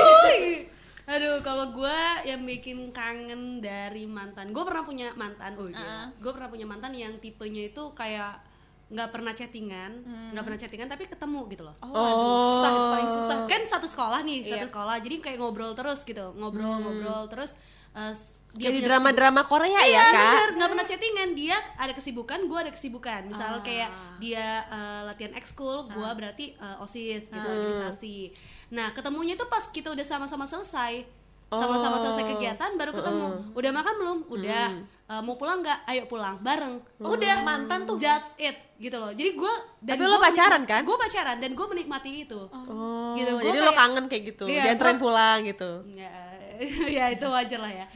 [1.07, 6.33] aduh kalau gue yang bikin kangen dari mantan gue pernah punya mantan oh iya gue
[6.33, 8.43] pernah punya mantan yang tipenya itu kayak
[8.87, 9.91] nggak pernah chattingan
[10.31, 13.37] nggak pernah chattingan tapi ketemu gitu loh Oh, aduh, susah itu paling susah.
[13.45, 14.69] kan satu sekolah nih satu Iya.
[14.69, 17.57] sekolah jadi kayak ngobrol terus gitu ngobrol ngobrol terus
[17.93, 18.13] eh,
[18.55, 20.15] dia Jadi drama-drama Korea Iya, ya, Kak?
[20.15, 21.29] bener, nggak pernah chattingan.
[21.35, 23.27] Dia ada kesibukan, gue ada kesibukan.
[23.27, 23.91] Misal kayak
[24.23, 28.31] dia eh, latihan ekskul, gue berarti eh, osis gitu, organisasi.
[28.71, 31.03] Nah, ketemunya tuh pas kita udah sama-sama selesai,
[31.51, 33.27] sama-sama selesai kegiatan, baru ketemu.
[33.53, 34.19] Udah makan belum?
[34.29, 34.71] Udah.
[35.15, 35.79] Eh, mau pulang nggak?
[35.87, 36.75] Ayo pulang, bareng.
[36.99, 37.41] Udah.
[37.41, 37.95] Mantan tuh.
[37.95, 39.11] Just it, gitu loh.
[39.11, 40.81] Jadi gue Tapi lo pacaran, kan?
[40.83, 42.41] Gue pacaran dan gue menikmati itu.
[42.49, 45.71] Oh, Gitu, gua jadi lo kayak- kangen kayak gitu, Iya, dianterin gua- pulang gitu.
[45.95, 46.13] Ya,
[46.97, 47.87] ya itu wajar lah ya.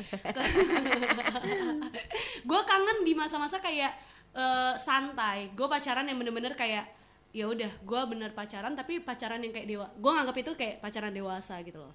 [2.45, 3.91] gue kangen di masa-masa kayak
[4.33, 5.51] eh, santai.
[5.53, 6.85] Gue pacaran yang bener-bener kayak
[7.29, 11.13] ya udah gue bener pacaran tapi pacaran yang kayak dewa gue nganggap itu kayak pacaran
[11.13, 11.93] dewasa gitu loh.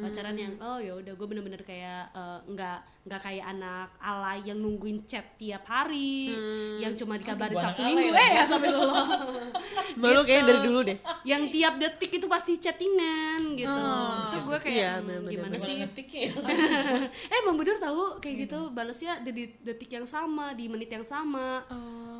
[0.00, 4.56] Pacaran yang oh ya udah gue bener-bener kayak eh, nggak nggak kayak anak alay yang
[4.56, 6.32] nungguin chat tiap hari
[6.76, 8.12] yang cuma dikabarin anak minggu.
[8.12, 8.92] alay eh ya sampai dulu
[9.96, 10.98] Malu kayaknya dari dulu deh.
[11.24, 13.68] yang tiap detik itu pasti chattingan gitu.
[14.26, 15.30] Itu gue kayak Iya, hmm, bener-bener.
[15.30, 15.74] gimana Gimana sih?
[15.76, 16.22] ngetiknya
[17.34, 21.60] eh Bang Bedur tahu kayak gitu balasnya di detik yang sama di menit yang sama.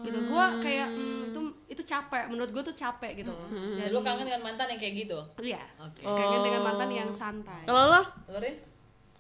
[0.01, 1.41] Gitu gue kayak hmm, itu
[1.71, 3.31] itu capek menurut gue tuh capek gitu
[3.79, 6.03] jadi lu kangen dengan mantan yang kayak gitu iya Oke.
[6.03, 8.03] kangen dengan mantan yang santai Kalau lo?
[8.43, 8.57] Rin?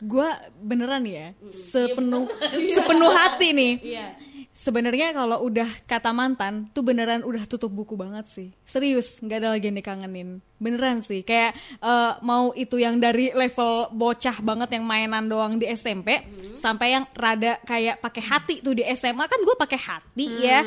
[0.00, 0.24] Gue
[0.56, 2.24] beneran ya, sepenuh
[2.76, 3.74] sepenuh hati nih.
[3.84, 4.16] iya
[4.50, 8.48] Sebenarnya kalau udah kata mantan tuh beneran udah tutup buku banget sih.
[8.66, 10.42] Serius, nggak ada lagi yang dikangenin.
[10.58, 11.22] Beneran sih.
[11.22, 16.24] Kayak eh, mau itu yang dari level bocah banget yang mainan doang di SMP
[16.58, 20.64] sampai yang rada kayak pakai hati tuh di SMA kan gue pakai hati ya.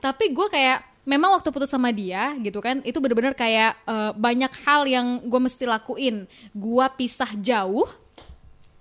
[0.00, 4.52] Tapi gue kayak memang waktu putus sama dia gitu kan itu bener-bener kayak eh, banyak
[4.66, 6.26] hal yang gue mesti lakuin.
[6.52, 7.86] Gue pisah jauh.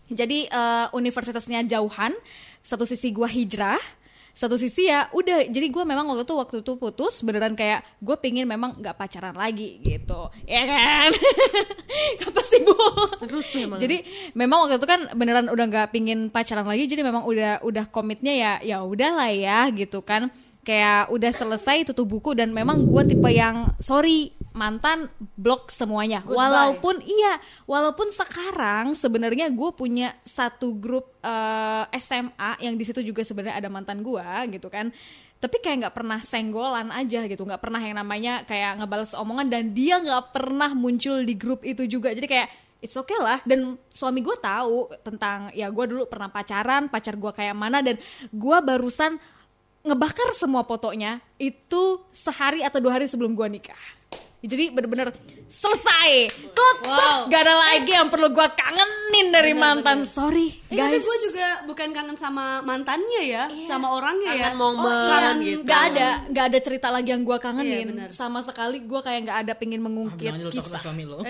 [0.09, 2.13] Jadi eh, universitasnya jauhan,
[2.65, 3.81] satu sisi gua hijrah,
[4.37, 5.49] satu sisi ya udah.
[5.49, 9.33] Jadi gue memang waktu itu waktu itu putus beneran kayak gue pingin memang nggak pacaran
[9.33, 10.29] lagi gitu.
[10.45, 11.09] Ya kan?
[12.29, 12.77] Apa sih bu?
[13.55, 13.79] Emang.
[13.81, 14.05] jadi
[14.37, 16.85] memang waktu itu kan beneran udah nggak pingin pacaran lagi.
[16.85, 20.29] Jadi memang udah udah komitnya ya ya udahlah ya gitu kan
[20.65, 26.25] kayak udah selesai tutup buku dan memang gue tipe yang sorry mantan blok semuanya.
[26.25, 26.41] Goodbye.
[26.41, 27.37] walaupun iya
[27.69, 33.69] walaupun sekarang sebenarnya gue punya satu grup eh, SMA yang di situ juga sebenarnya ada
[33.69, 34.89] mantan gue gitu kan.
[35.37, 39.63] Tapi kayak nggak pernah senggolan aja gitu nggak pernah yang namanya kayak ngebales omongan dan
[39.77, 42.09] dia nggak pernah muncul di grup itu juga.
[42.09, 42.49] Jadi kayak
[42.81, 43.37] it's okay lah.
[43.45, 48.01] Dan suami gue tahu tentang ya gue dulu pernah pacaran pacar gue kayak mana dan
[48.33, 49.21] gue barusan
[49.85, 53.83] ngebakar semua fotonya itu sehari atau dua hari sebelum gue nikah
[54.41, 55.09] jadi bener-bener
[55.47, 57.25] selesai tutup Wow.
[57.25, 61.47] gak ada lagi yang perlu gue kangenin dari mantan sorry Eh, tapi guys gue juga
[61.65, 64.51] bukan kangen sama mantannya ya, sama orangnya ya.
[64.51, 65.61] Kangen momen kangen gitu.
[65.63, 67.71] Gak ada, gak ada cerita lagi yang gue kangenin.
[67.71, 68.09] Iya, benar.
[68.11, 70.81] Sama sekali gue kayak gak ada pengen mengungkit takut kisah.
[70.83, 71.23] suami lo.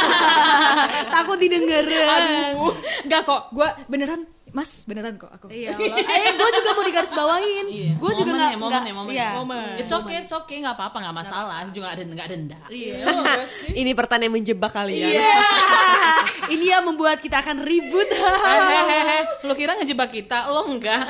[1.14, 1.80] Takut didengar.
[1.82, 2.76] Aduh,
[3.08, 4.20] gak kok, gue beneran,
[4.50, 5.46] mas beneran kok aku.
[5.50, 5.96] Iya, Allah.
[6.02, 7.66] eh gue juga mau digaris bawahin.
[7.70, 7.92] Iya.
[8.02, 9.22] Gue juga nggak ya, momen ya, momen iya.
[9.22, 9.30] ya.
[9.38, 9.70] Momen.
[9.78, 11.58] It's okay, it's okay, nggak apa-apa, nggak masalah.
[11.70, 12.58] Juga ada nggak denda.
[12.66, 13.06] Iya.
[13.80, 15.10] Ini pertanyaan yang menjebak kalian.
[15.14, 15.38] Iya.
[16.54, 18.08] Ini yang membuat kita akan ribut.
[18.10, 20.50] Hehehe, lu kira ngejebak kita?
[20.50, 21.06] Lo enggak.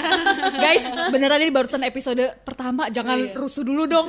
[0.61, 3.33] Guys, beneran ini barusan episode pertama, jangan Iya.
[3.37, 4.09] rusuh dulu dong.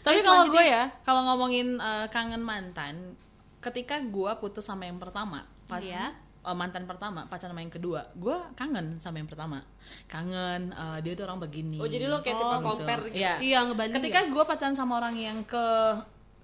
[0.00, 3.16] Tapi Terus kalau gue ya, kalau ngomongin eh, kangen mantan,
[3.60, 6.16] ketika gue putus sama yang pertama, Iya.
[6.40, 9.60] Eh, mantan pertama, pacaran sama yang kedua, gue kangen sama yang pertama.
[10.06, 11.76] Kangen, eh, dia tuh orang begini.
[11.76, 12.64] Oh, jadi lo kayak tipe Gitu.
[12.64, 13.16] compare gitu.
[13.20, 13.34] Iya.
[13.40, 15.64] Iya, ngebanding Ketika gue pacaran sama orang yang ke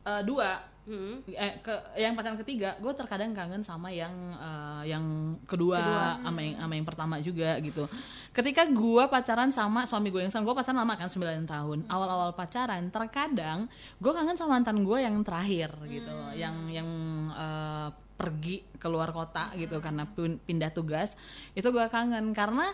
[0.07, 1.18] eh, dua, Hmm.
[1.26, 5.82] eh, ke yang pacaran ketiga, gue terkadang kangen sama yang eh, yang kedua,
[6.22, 7.91] sama yang sama yang pertama juga gitu.
[8.30, 11.78] Ketika gue pacaran sama suami gue yang sekarang, gue pacaran lama kan 9 tahun.
[11.91, 13.66] Awal-awal pacaran, terkadang
[13.99, 16.89] gue kangen sama mantan gue yang terakhir gitu, yang yang
[17.34, 21.18] eh, pergi keluar kota gitu karena pin- pindah tugas.
[21.53, 22.70] Itu gue kangen karena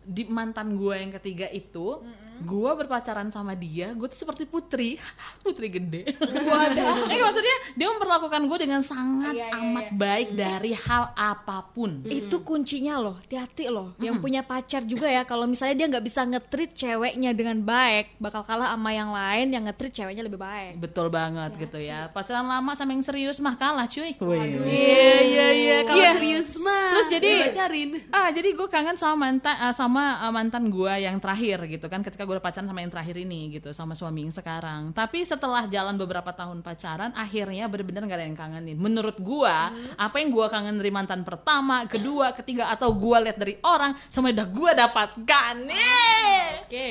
[0.00, 2.00] di mantan gue yang ketiga itu,
[2.40, 4.96] gue berpacaran sama dia, gue tuh seperti putri,
[5.44, 6.16] putri gede.
[6.18, 7.04] Waduh.
[7.26, 12.00] maksudnya dia memperlakukan gue dengan sangat Iya, iya, amat baik dari hal apa pun.
[12.04, 13.92] Itu kuncinya loh, hati-hati loh.
[13.98, 18.40] Yang punya pacar juga ya, kalau misalnya dia nggak bisa nge-treat ceweknya dengan baik, bakal
[18.40, 20.80] kalah sama yang lain yang nge-treat ceweknya lebih baik.
[20.80, 22.08] Betul banget gitu ya.
[22.08, 24.16] Pacaran lama sama yang serius mah kalah cuy.
[24.16, 25.76] Iya, iya, iya.
[25.84, 26.10] Kalau Iya.
[26.16, 26.88] serius mah.
[26.88, 27.90] Terus jadi- pacarin.
[28.08, 32.06] Ah, jadi gue kangen sama mantan ah, sama ah, mantan gue yang terakhir gitu kan
[32.06, 34.94] ketika gue pacaran sama yang terakhir ini gitu sama suami yang sekarang.
[34.94, 38.78] Tapi setelah jalan beberapa tahun pacaran, akhirnya bener-bener gak ada yang kangenin.
[38.78, 39.56] Menurut gue,
[39.98, 44.30] apa yang gue kangen dari mantan pertama, kedua, ketiga atau gue lihat dari orang, sama
[44.30, 45.54] udah gue dapatkan.
[45.66, 46.44] Yeay!
[46.62, 46.90] Oke.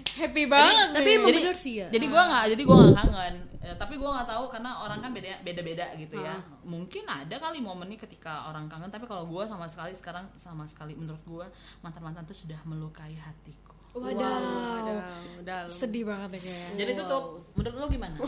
[0.16, 0.96] Happy banget.
[0.96, 1.16] Tapi nih.
[1.20, 1.88] emang jadi, bener sih ya.
[1.92, 3.36] jadi gue nggak jadi gue nggak kangen
[3.66, 7.34] Ya, tapi gue nggak tahu karena orang kan beda beda beda gitu ya mungkin ada
[7.34, 11.46] kali momennya ketika orang kangen tapi kalau gue sama sekali sekarang sama sekali menurut gue
[11.82, 14.12] mantan mantan tuh sudah melukai hatiku Wadaw.
[14.12, 15.08] Udah,
[15.40, 15.64] udah.
[15.66, 16.68] Sedih banget ya kayaknya.
[16.78, 17.24] jadi tutup
[17.58, 18.14] menurut lo gimana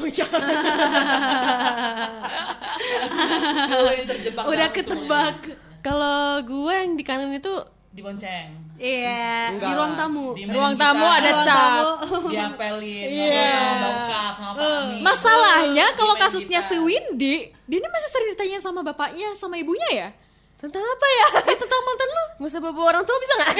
[4.08, 5.36] terjebak Udah ketebak.
[5.84, 7.62] Kalau gue yang di kanan itu
[7.94, 10.26] dibonceng Iya, di ruang tamu.
[10.32, 11.58] Di Ruang main tamu ada Ruang cap.
[11.58, 12.28] tamu.
[12.30, 13.58] diapelin Iya.
[13.80, 14.98] bokap sama mami.
[15.02, 20.10] Masalahnya kalau kasusnya si Windy, dia ini masih sering ditanya sama bapaknya sama ibunya ya?
[20.56, 21.26] tentang apa ya?
[21.44, 22.24] Eh tentang mantan lu?
[22.36, 23.50] Gak usah bawa orang tua bisa nggak?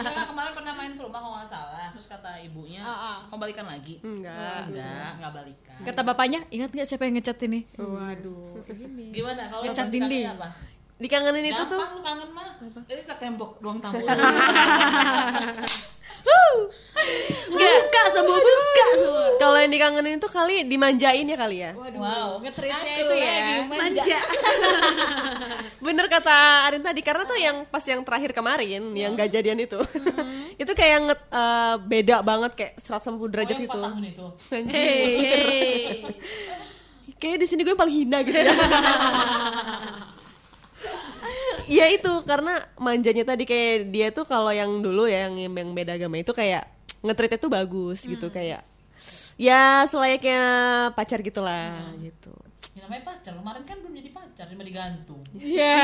[0.00, 2.80] Nah, kemarin pernah main ke rumah kalau nggak salah terus kata ibunya
[3.28, 4.66] kau balikan lagi Enggak.
[4.66, 7.60] enggak enggak balikan Kata bapaknya, ingat nggak siapa yang ngecat ini?
[7.76, 8.56] Waduh.
[9.12, 10.24] gimana kalau Ngecat dinding.
[10.26, 10.48] apa
[11.04, 14.00] Dikangenin itu tuh Gampang lu kangen mah itu ke tembok ruang tamu
[17.54, 19.26] Buka semua, buka semua.
[19.36, 21.70] kalau yang dikangenin itu kali dimanjain ya kali ya.
[21.76, 23.34] Waduh, wow ngetritnya itu ya.
[23.68, 24.18] Manja.
[25.84, 29.76] Bener kata Arin tadi karena tuh yang pas yang terakhir kemarin yang gak jadian itu.
[30.62, 33.80] itu kayak nget, eh, beda banget kayak 180 derajat Oh, yang gitu.
[33.84, 35.88] tahun itu Hey, hey.
[37.14, 38.54] Kayak di sini gue yang paling hina gitu ya.
[41.66, 45.96] Iya itu karena manjanya tadi kayak dia tuh kalau yang dulu ya yang yang beda
[45.96, 46.68] agama itu kayak
[47.00, 48.64] ngetritnya tuh bagus gitu kayak
[49.34, 50.40] ya selayaknya
[50.92, 52.32] pacar gitulah gitu.
[52.72, 55.74] ya, namanya pacar kemarin kan belum jadi pacar cuma digantung Iya,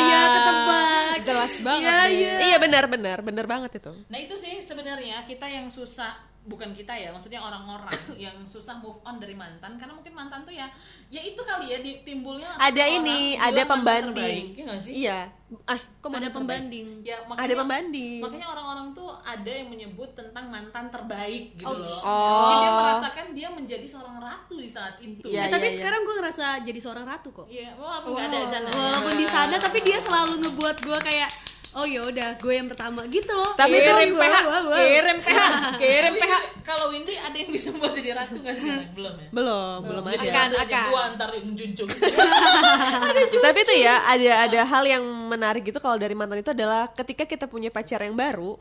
[0.00, 1.16] Iya, ketebak.
[1.22, 2.36] Jelas banget Iya, iya.
[2.44, 3.92] Iya benar benar benar banget itu.
[4.08, 7.88] nah itu sih sebenarnya kita yang susah bukan kita ya maksudnya orang-orang
[8.20, 10.68] yang susah move on dari mantan karena mungkin mantan tuh ya
[11.08, 15.18] ya itu kali ya di, timbulnya ada ini ada pembanding terbaik, iya nggak sih iya
[15.64, 16.34] ah kok ada terbaik?
[16.34, 21.80] pembanding ya ada pembanding makanya orang-orang tuh ada yang menyebut tentang mantan terbaik gitu Ouch.
[21.80, 22.60] loh Oh.
[22.60, 25.76] Dia merasakan dia menjadi seorang ratu di saat itu Iya, Eh, tapi iya.
[25.78, 28.68] sekarang gue ngerasa jadi seorang ratu kok Iya, walaupun nggak ada di sana.
[28.68, 31.30] walaupun di sana tapi dia selalu ngebuat gue kayak
[31.74, 33.02] oh ya udah gue yang pertama.
[33.10, 33.52] Gitu loh.
[33.58, 34.36] Tapi itu kirim PH,
[34.78, 35.42] kirim PH,
[35.82, 36.34] kirim PH.
[36.62, 38.70] Kalau Windy ada yang bisa buat jadi ratu nggak sih?
[38.94, 39.28] Belum ya.
[39.34, 40.38] belum belum Jadi ada.
[40.38, 40.84] Akan, akan.
[40.90, 41.88] gua antar junjung.
[43.42, 47.26] tapi itu ya ada ada hal yang menarik gitu kalau dari mantan itu adalah ketika
[47.26, 48.56] kita punya pacar yang baru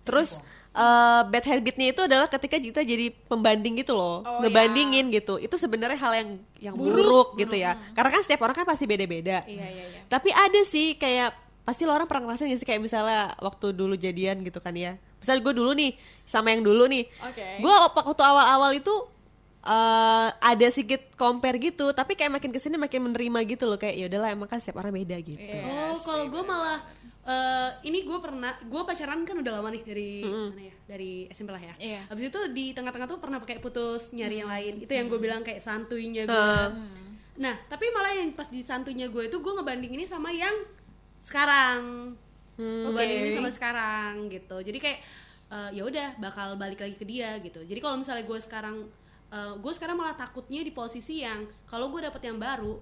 [0.00, 0.40] terus
[0.74, 5.38] eh, bad habitnya itu adalah ketika kita jadi pembanding gitu loh Oh, ngebandingin gitu.
[5.38, 6.30] Itu sebenarnya hal yang
[6.60, 7.76] yang buruk, gitu ya.
[7.94, 9.44] Karena kan setiap orang kan pasti beda-beda.
[9.46, 10.00] Iya, iya, iya.
[10.10, 13.94] tapi ada sih kayak pasti lo orang pernah ngerasain gak sih kayak misalnya waktu dulu
[13.94, 14.98] jadian gitu kan ya?
[15.22, 15.94] Misalnya gue dulu nih
[16.26, 17.06] sama yang dulu nih.
[17.22, 17.46] Oke.
[17.62, 18.90] gue waktu awal-awal itu
[19.60, 23.92] eh ada sedikit compare gitu tapi kayak makin ke sini makin menerima gitu loh kayak
[23.92, 25.36] ya udahlah emang kan setiap orang beda gitu.
[25.36, 26.80] Iya oh kalau gue malah
[27.20, 30.74] eh, ini gue pernah gue pacaran kan udah lama nih dari mana ya?
[30.88, 31.74] Dari SMP lah ya.
[31.76, 32.00] Iya.
[32.08, 34.80] habis itu di tengah-tengah tuh pernah pakai putus nyari yang lain.
[34.80, 36.40] Itu yang gue bilang kayak santuinya gue
[36.72, 37.20] Hmm.
[37.36, 40.52] nah tapi malah yang pas di santuinya gue itu gue ngebanding ini sama yang
[41.24, 42.12] sekarang.
[42.60, 44.60] Gue banding ini sama sekarang gitu.
[44.60, 44.98] Jadi kayak
[45.48, 47.64] eh, ya udah bakal balik lagi ke dia gitu.
[47.64, 48.76] Jadi kalau misalnya gue sekarang
[49.32, 52.76] eh, gue sekarang malah takutnya di posisi yang kalau gue dapet yang baru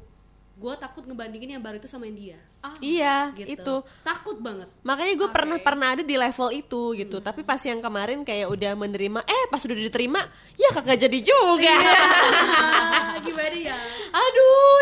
[0.59, 2.39] gue takut ngebandingin yang baru itu sama yang dia.
[2.83, 3.55] Iya gitu.
[3.55, 3.75] itu.
[4.03, 4.67] Takut banget.
[4.83, 7.23] Makanya gue pernah pernah ada di level itu gitu.
[7.23, 10.19] Tapi pas yang kemarin kayak udah menerima eh pas udah diterima
[10.59, 11.77] ya kagak jadi juga.
[13.25, 13.79] Gimana ya?
[14.11, 14.79] Aduh,